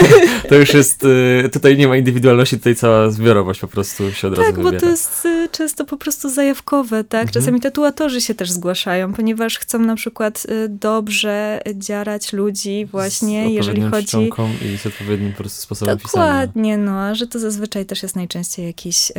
to 0.48 0.54
już 0.54 0.74
jest, 0.74 1.04
y, 1.04 1.50
tutaj 1.52 1.76
nie 1.76 1.88
ma 1.88 1.96
indywidualności, 1.96 2.58
tutaj 2.58 2.76
cała 2.76 3.10
zbiorowość 3.10 3.60
po 3.60 3.68
prostu 3.68 4.12
się 4.12 4.28
od 4.28 4.38
razu 4.38 4.52
Tak, 4.52 4.62
bo 4.62 4.72
to 4.72 4.86
jest 4.86 5.26
y, 5.26 5.48
często 5.52 5.84
po 5.84 5.96
prostu 5.96 6.30
zajawkowe, 6.30 7.04
tak? 7.04 7.22
Mhm. 7.22 7.32
Czasami 7.32 7.60
tatuatorzy 7.60 8.20
się 8.20 8.34
też 8.34 8.50
zgłaszają, 8.50 9.12
ponieważ 9.12 9.58
chcą 9.58 9.78
na 9.78 9.94
przykład 9.96 10.46
y, 10.50 10.68
dobrze 10.68 11.60
dziarać 11.74 12.32
ludzi 12.32 12.86
właśnie, 12.86 13.48
z 13.48 13.52
jeżeli 13.52 13.82
chodzi... 13.82 14.30
i 14.74 14.78
z 14.78 14.86
odpowiednim 14.86 15.32
po 15.32 15.38
prostu 15.38 15.62
sposobem 15.62 15.98
pisania. 15.98 16.24
Dokładnie, 16.26 16.78
no, 16.78 17.00
a 17.00 17.14
że 17.14 17.26
to 17.26 17.38
zazwyczaj 17.38 17.86
też 17.86 18.02
jest 18.02 18.16
najczęściej 18.16 18.66
jakieś 18.66 19.12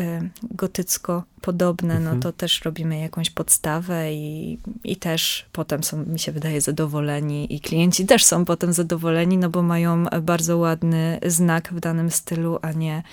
gotycko 0.52 1.24
podobne, 1.42 1.94
Mhm. 1.98 2.16
no 2.16 2.22
to 2.22 2.32
też 2.32 2.62
robimy 2.66 3.00
jakąś 3.00 3.30
podstawę 3.44 4.14
i, 4.14 4.60
i 4.84 4.96
też 4.96 5.46
potem 5.52 5.84
są, 5.84 6.06
mi 6.06 6.20
się 6.20 6.32
wydaje, 6.32 6.62
zadowoleni 6.62 7.56
i 7.56 7.60
klienci 7.60 8.06
też 8.06 8.26
są 8.26 8.46
potem 8.46 8.74
zadowoleni, 8.74 9.38
no 9.38 9.50
bo 9.50 9.62
mają 9.62 10.06
bardzo 10.22 10.58
ładny 10.58 11.20
znak 11.26 11.74
w 11.74 11.80
danym 11.80 12.12
stylu, 12.12 12.60
a 12.62 12.72
nie, 12.72 13.04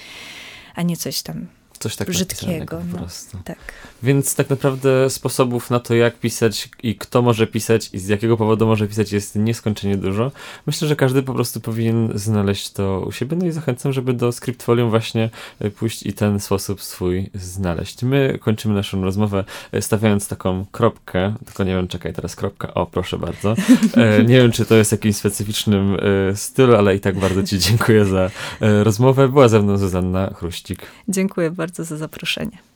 a 0.74 0.82
nie 0.82 0.96
coś 0.96 1.22
tam 1.22 1.46
Coś 1.82 1.96
tak 1.96 2.08
brzydkiego, 2.08 2.76
po 2.76 2.84
no. 2.92 2.98
prostu. 2.98 3.38
tak. 3.44 3.58
Więc 4.02 4.34
tak 4.34 4.50
naprawdę 4.50 5.10
sposobów 5.10 5.70
na 5.70 5.80
to, 5.80 5.94
jak 5.94 6.18
pisać 6.18 6.68
i 6.82 6.94
kto 6.94 7.22
może 7.22 7.46
pisać 7.46 7.90
i 7.92 7.98
z 7.98 8.08
jakiego 8.08 8.36
powodu 8.36 8.66
może 8.66 8.88
pisać 8.88 9.12
jest 9.12 9.36
nieskończenie 9.36 9.96
dużo. 9.96 10.32
Myślę, 10.66 10.88
że 10.88 10.96
każdy 10.96 11.22
po 11.22 11.34
prostu 11.34 11.60
powinien 11.60 12.12
znaleźć 12.14 12.70
to 12.70 13.04
u 13.08 13.12
siebie. 13.12 13.36
No 13.36 13.46
i 13.46 13.50
zachęcam, 13.50 13.92
żeby 13.92 14.12
do 14.12 14.32
Scriptfolium 14.32 14.90
właśnie 14.90 15.30
e, 15.60 15.70
pójść 15.70 16.06
i 16.06 16.12
ten 16.12 16.40
sposób 16.40 16.82
swój 16.82 17.30
znaleźć. 17.34 18.02
My 18.02 18.38
kończymy 18.40 18.74
naszą 18.74 19.04
rozmowę 19.04 19.44
e, 19.72 19.82
stawiając 19.82 20.28
taką 20.28 20.66
kropkę, 20.72 21.34
tylko 21.46 21.64
nie 21.64 21.74
wiem, 21.74 21.88
czekaj, 21.88 22.12
teraz 22.12 22.36
kropka, 22.36 22.74
o 22.74 22.86
proszę 22.86 23.18
bardzo. 23.18 23.54
E, 23.96 24.24
Nie 24.24 24.36
wiem, 24.36 24.52
czy 24.52 24.64
to 24.66 24.74
jest 24.74 24.92
jakimś 24.92 25.16
specyficznym 25.16 25.96
stylu, 26.34 26.76
ale 26.76 26.96
i 26.96 27.00
tak 27.00 27.18
bardzo 27.18 27.42
Ci 27.42 27.58
dziękuję 27.58 28.04
za 28.04 28.30
rozmowę. 28.60 29.28
Była 29.28 29.48
ze 29.48 29.62
mną 29.62 29.78
Zuzanna 29.78 30.34
Chruścik. 30.34 30.82
Dziękuję 31.08 31.50
bardzo 31.70 31.84
za 31.84 31.96
zaproszenie. 31.96 32.69